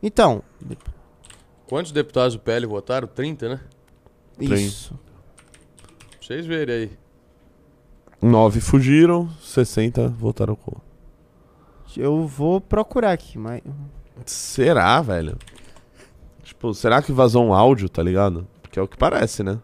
[0.00, 0.40] Então,
[1.66, 3.08] Quantos deputados do PL votaram?
[3.08, 3.60] 30, né?
[4.38, 4.94] isso.
[4.94, 6.98] Pra vocês verem aí.
[8.22, 10.80] Nove fugiram, 60 votaram contra.
[11.96, 13.62] Eu vou procurar aqui, mas
[14.24, 15.36] Será, velho?
[16.47, 18.47] Tipo, será que vazou um áudio, tá ligado?
[18.62, 19.59] Porque é o que parece, né?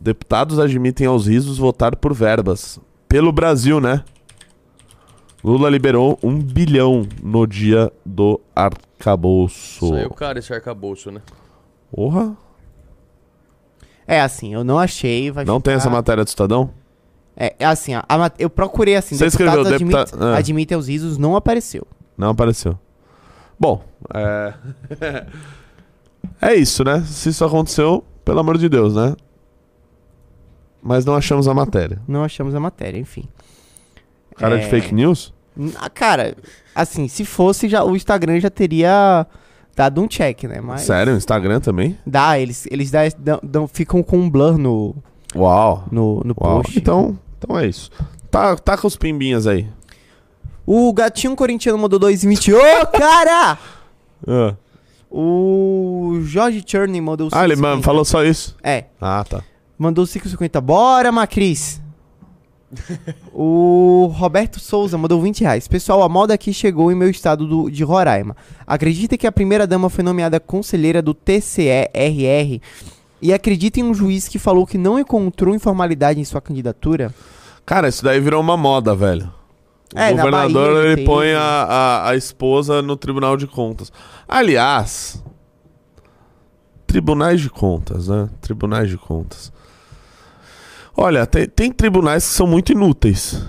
[0.00, 2.78] Deputados admitem aos risos votar por verbas.
[3.08, 4.04] Pelo Brasil, né?
[5.42, 9.88] Lula liberou um bilhão no dia do arcabouço.
[9.88, 11.20] Saiu caro esse arcabouço, né?
[11.90, 12.36] Porra.
[14.06, 16.70] é assim, eu não achei, vai Não tem ficar- essa matéria do Estadão?
[17.36, 20.36] É, é assim, a, a eu procurei assim, Você escreveu deputados admit- deputa- ah.
[20.38, 21.84] admitem os risos, não apareceu.
[22.16, 22.78] Não apareceu.
[23.58, 23.82] Bom,
[24.14, 24.54] é.
[26.50, 27.02] é isso, né?
[27.06, 29.14] Se isso aconteceu, pelo amor de Deus, né?
[30.82, 32.00] Mas não achamos a matéria.
[32.06, 33.24] Não achamos a matéria, enfim.
[34.36, 34.60] Cara É.
[34.60, 35.32] de fake news?
[35.76, 36.36] Ah, Cara,
[36.74, 39.26] assim, se fosse, já, o Instagram já teria
[39.76, 40.60] dado um check, né?
[40.60, 41.96] Mas Sério, Instagram também?
[42.06, 44.94] Dá, eles, eles dá- dão- dão- ficam com um blur no,
[45.34, 45.84] Uau.
[45.90, 46.62] no, no Uau.
[46.62, 46.78] post.
[46.78, 47.90] Então, então é isso.
[48.30, 49.68] Tá, tá com os pimbinhas aí.
[50.66, 52.52] O gatinho corintiano mandou 2,20.
[52.54, 53.58] Ô, cara!
[54.26, 54.54] Ah,
[55.16, 57.60] O Jorge Churney mandou ah ele 5,50.
[57.60, 58.56] mano, falou só isso?
[58.62, 59.42] É, Ah, tá.
[59.78, 60.60] mandou 5,50.
[60.60, 61.80] Bora, Macris!
[63.32, 65.68] o Roberto Souza mandou 20 reais.
[65.68, 68.36] Pessoal, a moda aqui chegou em meu estado do- de Roraima.
[68.66, 72.60] Acredita que a primeira dama foi nomeada conselheira do TCE-RR
[73.22, 77.14] E acredita em um juiz que falou que não encontrou informalidade em sua candidatura?
[77.64, 79.32] Cara, isso daí virou uma moda, velho.
[79.94, 81.04] O É, na governador Bahia ele tem.
[81.04, 83.92] põe a, a, a esposa no Tribunal de Contas.
[84.28, 85.22] Aliás,
[86.86, 88.28] tribunais de contas, né?
[88.40, 89.52] Tribunais de contas.
[90.96, 93.44] Olha, tem, tem tribunais que são muito inúteis.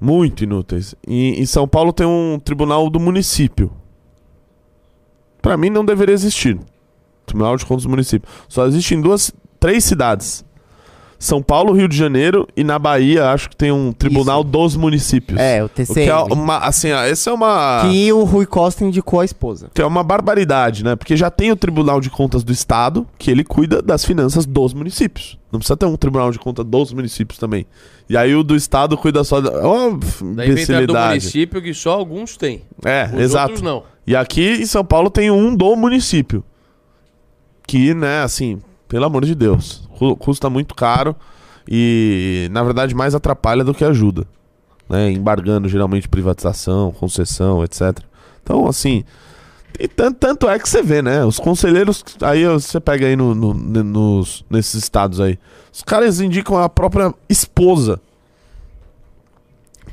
[0.00, 0.94] Muito inúteis.
[1.06, 3.70] E em São Paulo tem um tribunal do município.
[5.40, 6.58] Pra mim não deveria existir.
[7.26, 8.28] Tribunal de Contas do município.
[8.48, 10.44] Só existe em duas, três cidades.
[11.24, 15.38] São Paulo, Rio de Janeiro e na Bahia acho que tem um tribunal dos municípios.
[15.38, 16.32] É, o O que é TCM.
[16.32, 19.70] uma, assim, essa é uma Que o Rui Costa indicou a esposa.
[19.72, 20.96] que é uma barbaridade, né?
[20.96, 24.74] Porque já tem o Tribunal de Contas do Estado, que ele cuida das finanças dos
[24.74, 25.38] municípios.
[25.52, 27.66] Não precisa ter um Tribunal de Contas dos municípios também.
[28.08, 29.50] E aí o do Estado cuida só da.
[29.52, 30.00] É uma
[30.34, 32.62] Daí inventaram do município que só alguns têm.
[32.84, 33.44] É, Os exato.
[33.52, 33.84] outros não.
[34.04, 36.42] E aqui em São Paulo tem um do município.
[37.64, 41.14] Que, né, assim, pelo amor de Deus, custa muito caro
[41.68, 44.26] e, na verdade, mais atrapalha do que ajuda.
[44.88, 45.10] Né?
[45.12, 47.98] Embargando geralmente privatização, concessão, etc.
[48.42, 49.04] Então, assim.
[49.78, 51.24] E tanto, tanto é que você vê, né?
[51.24, 52.04] Os conselheiros.
[52.20, 55.38] Aí você pega aí no, no- nos, nesses estados aí.
[55.72, 57.98] Os caras indicam a própria esposa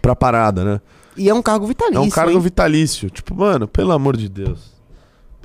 [0.02, 0.82] pra parada, né?
[1.16, 1.98] E é um cargo vitalício.
[1.98, 2.40] É um cargo hein?
[2.40, 3.10] vitalício.
[3.10, 4.79] Tipo, mano, pelo amor de Deus.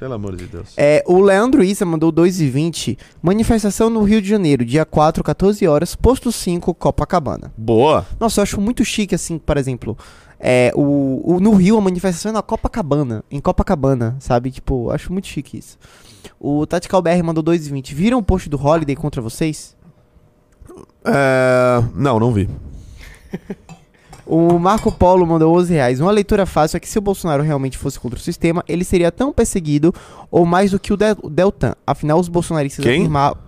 [0.04, 0.74] Pelo amor de Deus.
[0.76, 2.98] É, o Leandro Issa mandou 2,20.
[3.22, 7.50] Manifestação no Rio de Janeiro, dia 4, 14 horas, posto 5, Copacabana.
[7.56, 8.04] Boa.
[8.20, 9.96] Nossa, eu acho muito chique, assim, por exemplo.
[10.38, 13.24] É, o, o- no Rio, a manifestação é na Copacabana.
[13.30, 14.50] Em Copacabana, sabe?
[14.50, 15.78] Tipo, acho muito chique isso.
[16.38, 17.94] O Tatical BR mandou 2,20.
[17.94, 19.74] Viram o post do Holiday contra vocês?
[21.02, 21.82] É...
[21.94, 22.46] Não, não vi.
[24.26, 26.00] O Marco Polo mandou 11 reais.
[26.00, 29.12] Uma leitura fácil é que se o Bolsonaro realmente fosse contra o sistema, ele seria
[29.12, 29.92] tão perseguido
[30.30, 31.74] ou mais do que o Del- Deltan.
[31.86, 33.00] Afinal, os bolsonaristas Quem?
[33.00, 33.38] afirmavam.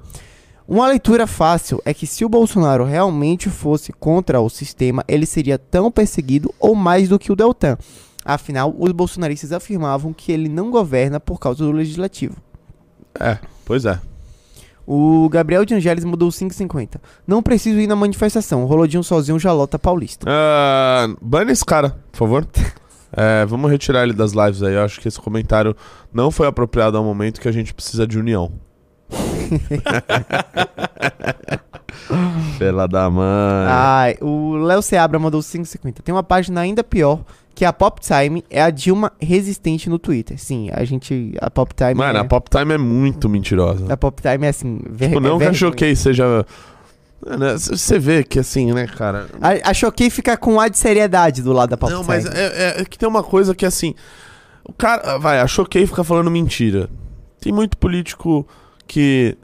[0.68, 5.58] Uma leitura fácil é que se o Bolsonaro realmente fosse contra o sistema, ele seria
[5.58, 7.78] tão perseguido ou mais do que o Deltan.
[8.24, 12.34] Afinal, os bolsonaristas afirmavam que ele não governa por causa do legislativo.
[13.18, 13.98] É, pois é.
[14.86, 16.96] O Gabriel de Angeles mudou 5,50.
[17.26, 18.62] Não preciso ir na manifestação.
[18.62, 20.26] O Rolodinho sozinho já lota paulista.
[20.28, 22.46] Ah, bane esse cara, por favor.
[23.18, 24.74] É, vamos retirar ele das lives aí.
[24.74, 25.74] Eu acho que esse comentário
[26.12, 28.52] não foi apropriado ao momento que a gente precisa de união.
[32.58, 33.66] Pela da mãe.
[33.68, 36.02] Ai, o Léo Seabra mandou 5,50.
[36.02, 37.20] Tem uma página ainda pior,
[37.56, 40.38] que a Pop Time, é a Dilma resistente no Twitter.
[40.38, 41.34] Sim, a gente.
[41.40, 41.94] A Pop Time.
[41.94, 43.90] Mano, é, a Pop Time é muito mentirosa.
[43.90, 44.78] a Pop Time é assim.
[44.88, 45.52] Ver, Tipo, não é que a.
[45.54, 46.44] Choquei seja.
[47.26, 49.26] Né, Você vê que assim, né, cara.
[49.40, 52.14] A, a Choquei fica com ar de seriedade do lado da Pop Não, Time.
[52.14, 53.94] mas é, é- é que tem uma coisa que assim.
[54.62, 55.16] O cara.
[55.16, 56.90] Vai, a Choquei fica falando mentira.
[57.40, 58.46] Tem muito político
[58.86, 59.34] que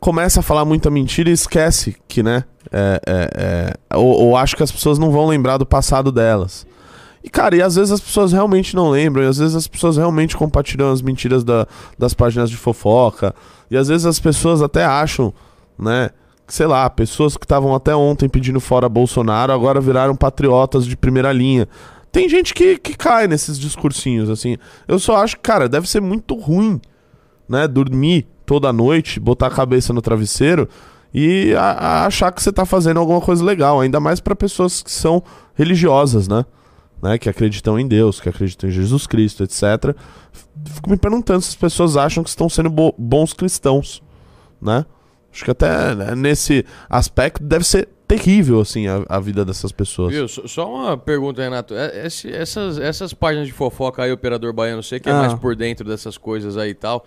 [0.00, 2.44] começa a falar muita mentira e esquece que, né?
[2.72, 3.30] É, é,
[3.92, 6.66] é, ou, ou acha que as pessoas não vão lembrar do passado delas.
[7.24, 9.96] E, cara, e às vezes as pessoas realmente não lembram, e às vezes as pessoas
[9.96, 11.66] realmente compartilham as mentiras da-
[11.98, 13.34] das páginas de fofoca,
[13.70, 15.32] e às vezes as pessoas até acham,
[15.78, 16.10] né?
[16.46, 20.96] que, Sei lá, pessoas que estavam até ontem pedindo fora Bolsonaro agora viraram patriotas de
[20.96, 21.68] primeira linha.
[22.10, 24.56] Tem gente que, que cai nesses discursinhos, assim.
[24.88, 26.80] Eu só acho que, cara, deve ser muito ruim,
[27.48, 27.66] né?
[27.68, 30.68] Dormir toda noite, botar a cabeça no travesseiro
[31.14, 31.70] e a-
[32.02, 33.80] a achar que você tá fazendo alguma coisa legal.
[33.80, 35.22] Ainda mais pra pessoas que são
[35.54, 36.44] religiosas, né?
[37.02, 37.18] Né?
[37.18, 39.94] Que acreditam em Deus, que acreditam em Jesus Cristo, etc.
[40.64, 44.02] Fico me perguntando se as pessoas acham que estão sendo bo- bons cristãos,
[44.60, 44.86] né?
[45.32, 50.12] Acho que até né, nesse aspecto deve ser terrível, assim, a, a vida dessas pessoas.
[50.12, 50.28] Viu?
[50.28, 51.74] Só uma pergunta, Renato.
[51.74, 55.18] É- esse- essas, essas páginas de fofoca aí, operador baiano, você que é Ah.
[55.20, 57.06] mais por dentro dessas coisas aí e tal.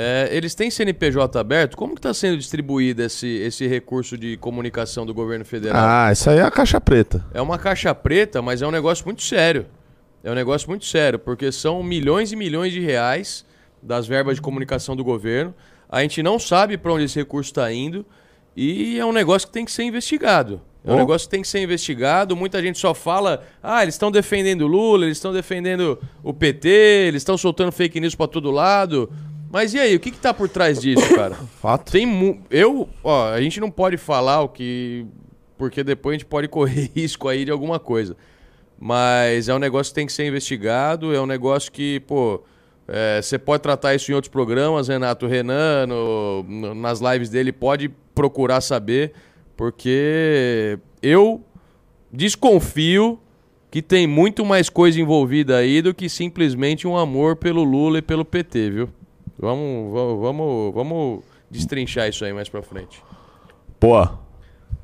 [0.00, 1.76] É, eles têm CNPJ aberto?
[1.76, 5.82] Como que está sendo distribuído esse, esse recurso de comunicação do governo federal?
[5.84, 7.24] Ah, isso aí é a caixa preta.
[7.34, 9.66] É uma caixa preta, mas é um negócio muito sério.
[10.22, 13.44] É um negócio muito sério, porque são milhões e milhões de reais
[13.82, 15.52] das verbas de comunicação do governo.
[15.88, 18.06] A gente não sabe para onde esse recurso está indo
[18.56, 20.60] e é um negócio que tem que ser investigado.
[20.84, 20.98] É um Oh.
[20.98, 22.36] negócio que tem que ser investigado.
[22.36, 26.68] Muita gente só fala: ah, eles estão defendendo o Lula, eles estão defendendo o PT,
[27.08, 29.10] eles estão soltando fake news para todo lado.
[29.50, 31.34] Mas e aí, o que, que tá por trás disso, cara?
[31.60, 31.90] Fato.
[31.92, 35.06] Tem mu- eu, ó, a gente não pode falar o que
[35.56, 38.16] porque depois a gente pode correr risco aí de alguma coisa.
[38.78, 42.42] Mas é um negócio que tem que ser investigado, é um negócio que, pô,
[42.86, 47.50] é, você pode tratar isso em outros programas, Renato Renan, no- no- nas lives dele,
[47.52, 49.12] pode procurar saber,
[49.56, 51.42] porque eu
[52.12, 53.18] desconfio
[53.70, 58.02] que tem muito mais coisa envolvida aí do que simplesmente um amor pelo Lula e
[58.02, 58.88] pelo PT, viu?
[59.38, 61.20] Vamos, vamos, vamos, vamos
[61.50, 63.02] destrinchar isso aí mais pra frente.
[63.78, 64.08] Pô,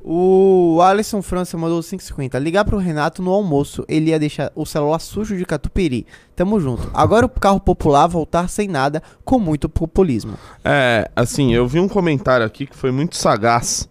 [0.07, 2.38] O Alisson França mandou 5,50.
[2.38, 3.84] Ligar pro Renato no almoço.
[3.88, 6.07] Ele ia deixar o celular sujo de catupiry.
[6.36, 6.90] Tamo junto.
[6.92, 10.34] Agora o carro popular voltar sem nada, com muito populismo.
[10.64, 13.88] É, assim, eu vi um comentário aqui que foi muito sagaz,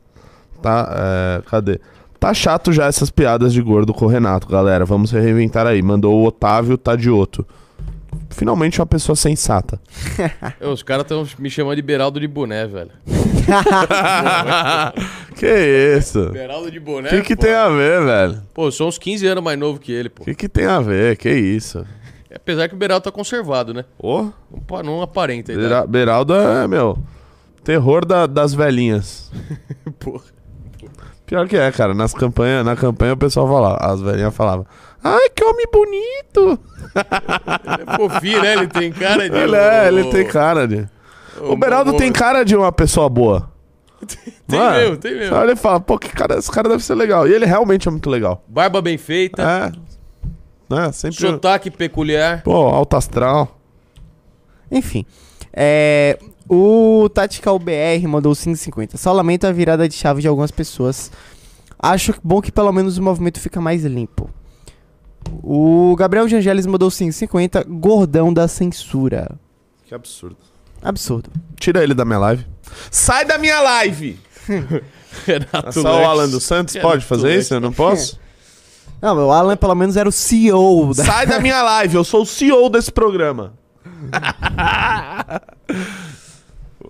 [0.62, 0.88] tá?
[0.96, 1.80] É, cadê?
[2.20, 4.86] Tá chato já essas piadas de gordo com o Renato, galera.
[4.86, 5.82] Vamos se reinventar aí.
[5.82, 7.46] Mandou o Otávio Tadioto.
[8.34, 9.80] Finalmente uma pessoa sensata.
[10.62, 12.92] Os caras estão me chamando de Beraldo de boné, velho.
[15.36, 16.30] que isso?
[16.32, 17.10] Beraldo de boné?
[17.10, 17.42] O que, que pô.
[17.44, 18.42] tem a ver, velho?
[18.54, 20.24] Pô, eu sou uns 15 anos mais novo que ele, pô.
[20.24, 21.18] O que, que tem a ver?
[21.18, 21.86] Que isso?
[22.34, 23.86] Apesar que o Beraldo tá conservado, né?
[24.00, 24.30] Ô,
[24.72, 25.54] Não, não aparenta.
[25.56, 26.98] Bera- Beraldo é, meu,
[27.64, 29.32] terror da- das velhinhas.
[30.00, 30.24] Porra.
[31.26, 31.94] Pior que é, cara.
[31.94, 34.66] Nas campanha, na campanha o pessoal falava, as velhinhas falavam,
[35.04, 36.60] ai, que homem bonito.
[36.96, 38.54] Ele é fofinho, né?
[38.54, 39.36] Ele tem cara de...
[39.38, 40.88] Ele é, ele tem cara de...
[41.42, 43.52] O Beraldo tem cara de uma pessoa boa.
[44.46, 44.72] Tem é?
[44.72, 45.30] mesmo, tem mesmo.
[45.30, 47.26] Você olha e fala, pô, que cara, esse cara deve ser legal.
[47.26, 48.44] E ele realmente é muito legal.
[48.48, 49.72] Barba bem feita, É.
[50.70, 50.92] Né?
[50.92, 51.18] Sempre.
[51.18, 52.44] sotaque peculiar.
[52.44, 53.58] Pô, alto astral.
[54.70, 55.06] Enfim.
[55.54, 56.18] É,
[56.50, 58.98] o Tactical BR mandou 5,50.
[58.98, 61.12] Só lamento a virada de chave de algumas pessoas.
[61.80, 64.30] Acho bom que pelo menos o movimento fica mais limpo.
[65.42, 67.66] O Gabriel de Angeles mandou 5,50.
[67.68, 69.32] Gordão da censura.
[69.86, 70.38] Que absurdo.
[70.82, 71.30] Absurdo.
[71.58, 72.46] Tira ele da minha live.
[72.90, 74.20] Sai da minha live!
[75.26, 76.06] Renato só Lex.
[76.06, 77.46] o Alan dos Santos Renato pode fazer Lex.
[77.46, 77.54] isso?
[77.54, 78.20] Eu não posso?
[79.02, 81.04] Não, o Alan pelo menos era o CEO da.
[81.04, 83.54] Sai da minha live, eu sou o CEO desse programa.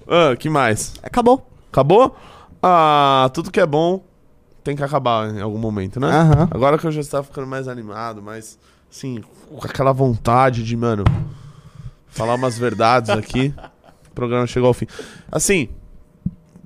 [0.08, 0.94] ah, que mais?
[1.02, 1.50] Acabou.
[1.72, 2.16] Acabou?
[2.62, 4.04] Ah, tudo que é bom
[4.64, 6.08] tem que acabar em algum momento, né?
[6.08, 6.48] Aham.
[6.52, 8.58] Agora que eu já estava ficando mais animado, mais,
[8.92, 11.04] assim, com aquela vontade de, mano,
[12.08, 13.54] falar umas verdades aqui.
[14.10, 14.88] o programa chegou ao fim.
[15.32, 15.70] Assim,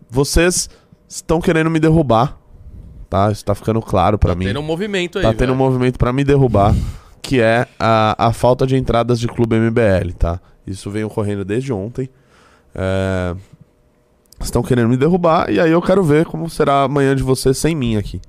[0.10, 0.70] vocês
[1.08, 2.38] estão querendo me derrubar,
[3.10, 3.32] tá?
[3.32, 4.46] Isso tá ficando claro pra Tá mim.
[4.46, 5.70] tendo um movimento aí, Tá tendo um velho.
[5.72, 6.76] movimento pra me derrubar,
[7.22, 10.40] que é a, a falta de entradas de clube MBL, tá?
[10.66, 12.10] Isso vem ocorrendo desde ontem.
[12.76, 13.36] É,
[14.40, 17.76] Estão querendo me derrubar e aí eu quero ver como será amanhã de você sem
[17.76, 18.22] mim aqui.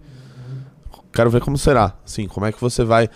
[1.13, 1.95] Quero ver como será.
[2.05, 3.09] Sim, como é que você vai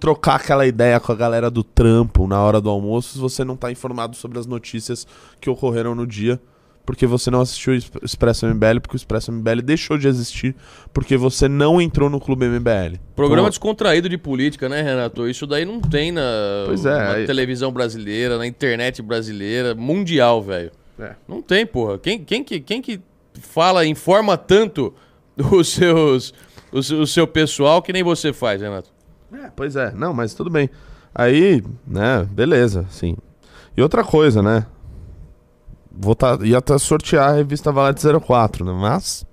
[0.00, 3.56] trocar aquela ideia com a galera do trampo na hora do almoço se você não
[3.56, 5.06] tá informado sobre as notícias
[5.40, 6.40] que ocorreram no dia.
[6.86, 10.56] Porque você não assistiu o Exp- Expresso MBL, porque o Expresso MBL deixou de existir
[10.90, 12.96] porque você não entrou no Clube MBL.
[13.14, 15.28] Programa Então, descontraído de política, né, Renato?
[15.28, 20.70] Isso daí não tem na, é, na aí- televisão brasileira, na internet brasileira, mundial, velho.
[20.98, 21.14] É.
[21.26, 21.98] Não tem, porra.
[21.98, 23.00] Quem, quem, que, quem que
[23.40, 24.92] fala, informa tanto
[25.52, 26.34] os seus,
[26.72, 28.90] o, seu- o seu pessoal que nem você faz, Renato?
[29.32, 30.68] É, pois é, não, mas tudo bem.
[31.14, 33.16] Aí, né, beleza, sim.
[33.76, 34.66] E outra coisa, né?
[35.90, 38.72] Vou tá, ia até sortear a revista Valete 04, né?
[38.72, 39.26] Mas.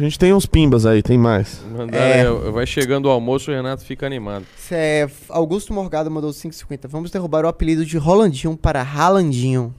[0.00, 1.60] A gente tem uns pimbas aí, tem mais.
[1.70, 2.22] Mandaram É.
[2.22, 4.46] aí, vai chegando o almoço, o Renato fica animado.
[4.56, 6.88] Cê é- Augusto Morgado mandou 5,50.
[6.88, 9.74] Vamos derrubar o apelido de Rolandinho para Haalandinho.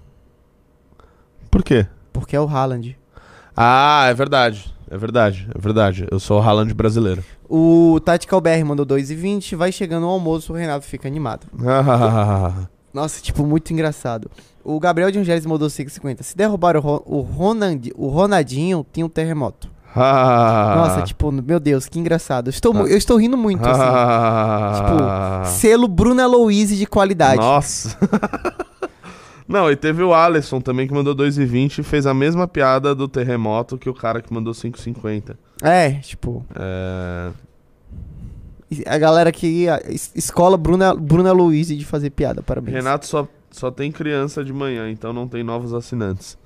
[1.49, 1.87] Por quê?
[2.13, 2.95] Porque é o Haaland.
[3.57, 4.71] Ah, é verdade.
[4.91, 6.05] É verdade, é verdade.
[6.11, 7.23] Eu sou o Haaland brasileiro.
[7.49, 9.55] O Tactical BR mandou 2,20.
[9.55, 11.47] Vai chegando o almoço, o Renato fica animado.
[12.93, 14.29] Nossa, tipo, muito engraçado.
[14.63, 16.21] O Gabriel de Angeles mandou 5,50.
[16.21, 19.71] Se derrubar o, Ro- o, Ronald- o Ronaldinho, tem um terremoto.
[19.95, 22.47] Nossa, tipo, meu Deus, que engraçado.
[22.47, 24.81] Eu estou, eu estou rindo muito, assim.
[24.81, 27.37] Tipo, selo Bruna Louise de qualidade.
[27.41, 27.97] Nossa.
[29.47, 33.05] Não, e teve o Alisson também que mandou 2,20 e fez a mesma piada do
[33.05, 35.35] terremoto que o cara que mandou 5,50.
[35.61, 37.31] É, tipo, É...
[38.87, 39.81] a galera que a
[40.15, 42.75] escola Bruna, Bruna Louise de fazer piada, parabéns.
[42.77, 46.37] Renato só, só tem criança de manhã, então não tem novos assinantes.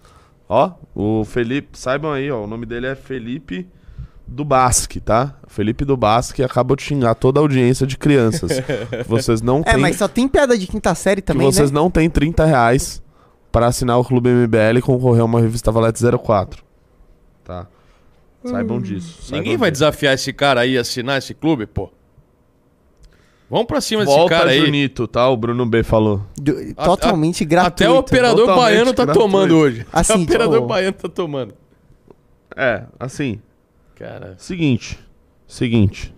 [0.48, 3.68] Ó, o Felipe, saibam aí, ó, o nome dele é Felipe
[4.28, 5.36] do Basque, tá?
[5.48, 8.52] Felipe do Basque acabou de xingar toda a audiência de crianças.
[9.08, 11.76] vocês não É, têm, mas só tem piada de quinta série que também, vocês né?
[11.80, 13.02] não têm 30 reais
[13.52, 16.64] para assinar o Clube MBL e concorrer a uma revista Valete 04.
[17.44, 17.68] Tá?
[18.44, 19.22] Saibam disso.
[19.24, 19.82] saibam Ninguém vai disso.
[19.84, 21.92] desafiar esse cara aí a assinar esse clube, pô.
[23.50, 24.60] Vamos pra cima desse Volta cara aí.
[24.66, 25.30] Junito, tá?
[25.30, 26.22] O Bruno B falou.
[26.36, 27.92] Do- totalmente Até gratuito.
[27.94, 29.20] o operador Totalmente baiano tá gratuito.
[29.32, 29.86] tomando hoje.
[29.94, 31.54] Assim, Até o operador tipo- baiano tá tomando.
[32.56, 33.40] É, assim,
[33.96, 35.00] Cara, Seguinte.
[35.48, 36.14] Seguinte.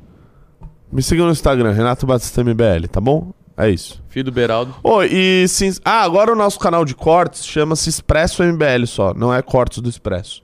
[0.92, 3.32] Me sigam no Instagram, Renato Batista MBL, tá bom?
[3.58, 4.02] É isso.
[4.10, 4.74] filho do Beraldo.
[4.84, 5.66] Ô, e se...
[5.66, 9.80] ins- Ah, agora o nosso canal de cortes chama-se Expresso MBL só, não é Cortes
[9.80, 10.44] do Expresso.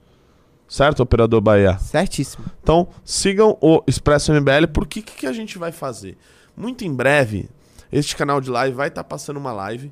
[0.67, 1.77] Certo, operador Bahia?
[1.77, 2.45] Certíssimo.
[2.61, 6.17] Então, sigam o Expresso MBL, porque o que, que a gente vai fazer?
[6.55, 7.49] Muito em breve,
[7.91, 9.91] este canal de live vai estar passando uma live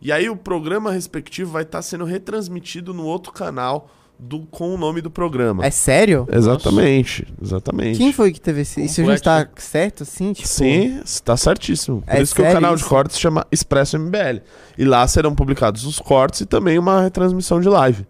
[0.00, 4.76] E aí o programa respectivo vai estar sendo retransmitido no outro canal do, com o
[4.78, 5.64] nome do programa.
[5.64, 6.26] É sério?
[6.30, 7.98] Exatamente, exatamente.
[7.98, 8.84] Quem foi que teve esse?
[8.84, 10.32] Isso já está certo, assim?
[10.32, 12.02] Tipo, Sim, está certíssimo.
[12.02, 12.88] Por É isso que o canal de isso?
[12.88, 14.40] cortes chama Expresso MBL.
[14.76, 18.06] E lá serão publicados os cortes e também uma retransmissão de live.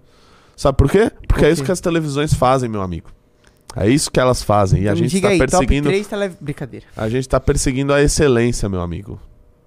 [0.57, 1.11] Sabe por quê?
[1.29, 1.67] Porque é isso quê?
[1.67, 3.11] que as televisões fazem, meu amigo.
[3.77, 4.83] É isso que elas fazem.
[4.83, 5.91] E a me gente está perseguindo.
[5.91, 6.37] top 3 tele...
[6.41, 6.87] Brincadeira.
[6.97, 9.21] A gente tá perseguindo a excelência, meu amigo.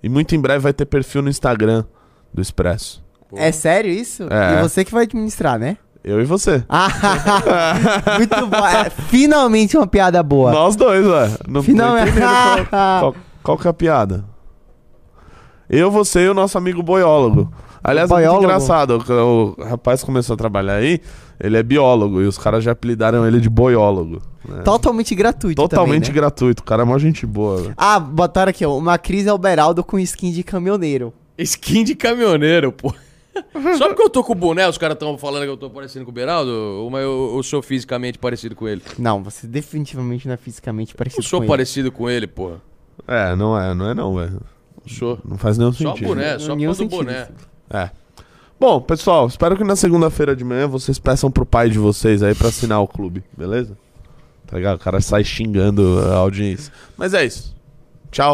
[0.04, 1.86] E muito em breve vai ter perfil no Instagram
[2.34, 3.04] do Expresso.
[3.36, 4.24] É sério isso?
[4.30, 4.60] É.
[4.60, 5.78] E você que vai administrar, né?
[6.04, 6.64] Eu e você.
[6.70, 8.66] Ah, muito bom.
[8.66, 10.52] É, finalmente uma piada boa.
[10.52, 11.30] Nós dois, ué.
[11.48, 12.12] Não Finalmente.
[12.20, 12.66] qual,
[13.00, 14.26] qual, qual que é a piada.
[15.70, 17.54] Eu, você e o nosso amigo boiólogo.
[17.84, 18.44] Aliás, é Boiólogo?
[18.44, 19.04] muito engraçado.
[19.08, 21.00] O, o rapaz começou a trabalhar aí,
[21.44, 24.22] ele é biólogo e os caras já apelidaram ele de boiólogo.
[24.48, 24.62] né?
[24.64, 26.16] Totalmente gratuito Totalmente também, né?
[26.22, 26.62] gratuito.
[26.62, 27.58] O cara é mó gente boa.
[27.62, 27.74] velho.
[27.78, 28.78] Ah, botaram aqui, ó.
[28.78, 31.14] Uma Cris Alberaldo com skin de caminhoneiro.
[31.38, 32.94] Skin de caminhoneiro, pô.
[33.78, 36.04] Só porque eu tô com o boné, os caras estão falando que eu tô parecendo
[36.04, 38.82] com o Beraldo, ou mas eu, eu sou fisicamente parecido com ele?
[39.00, 42.52] Não, você definitivamente não é fisicamente parecido Eu sou com parecido com ele, pô.
[43.08, 44.42] É, não é, não é não, velho.
[44.86, 45.18] Sou.
[45.24, 46.08] Não faz nenhum Só sentido.
[46.08, 47.28] boné, só por causa do sentido, boné.
[47.70, 47.90] É.
[48.62, 52.36] Bom, pessoal, espero que na segunda-feira de manhã vocês peçam pro pai de vocês aí
[52.36, 53.76] pra assinar o clube, beleza?
[54.46, 54.76] Tá ligado?
[54.76, 56.72] O cara sai xingando a audiência.
[56.96, 57.56] Mas é isso.
[58.12, 58.30] Tchau.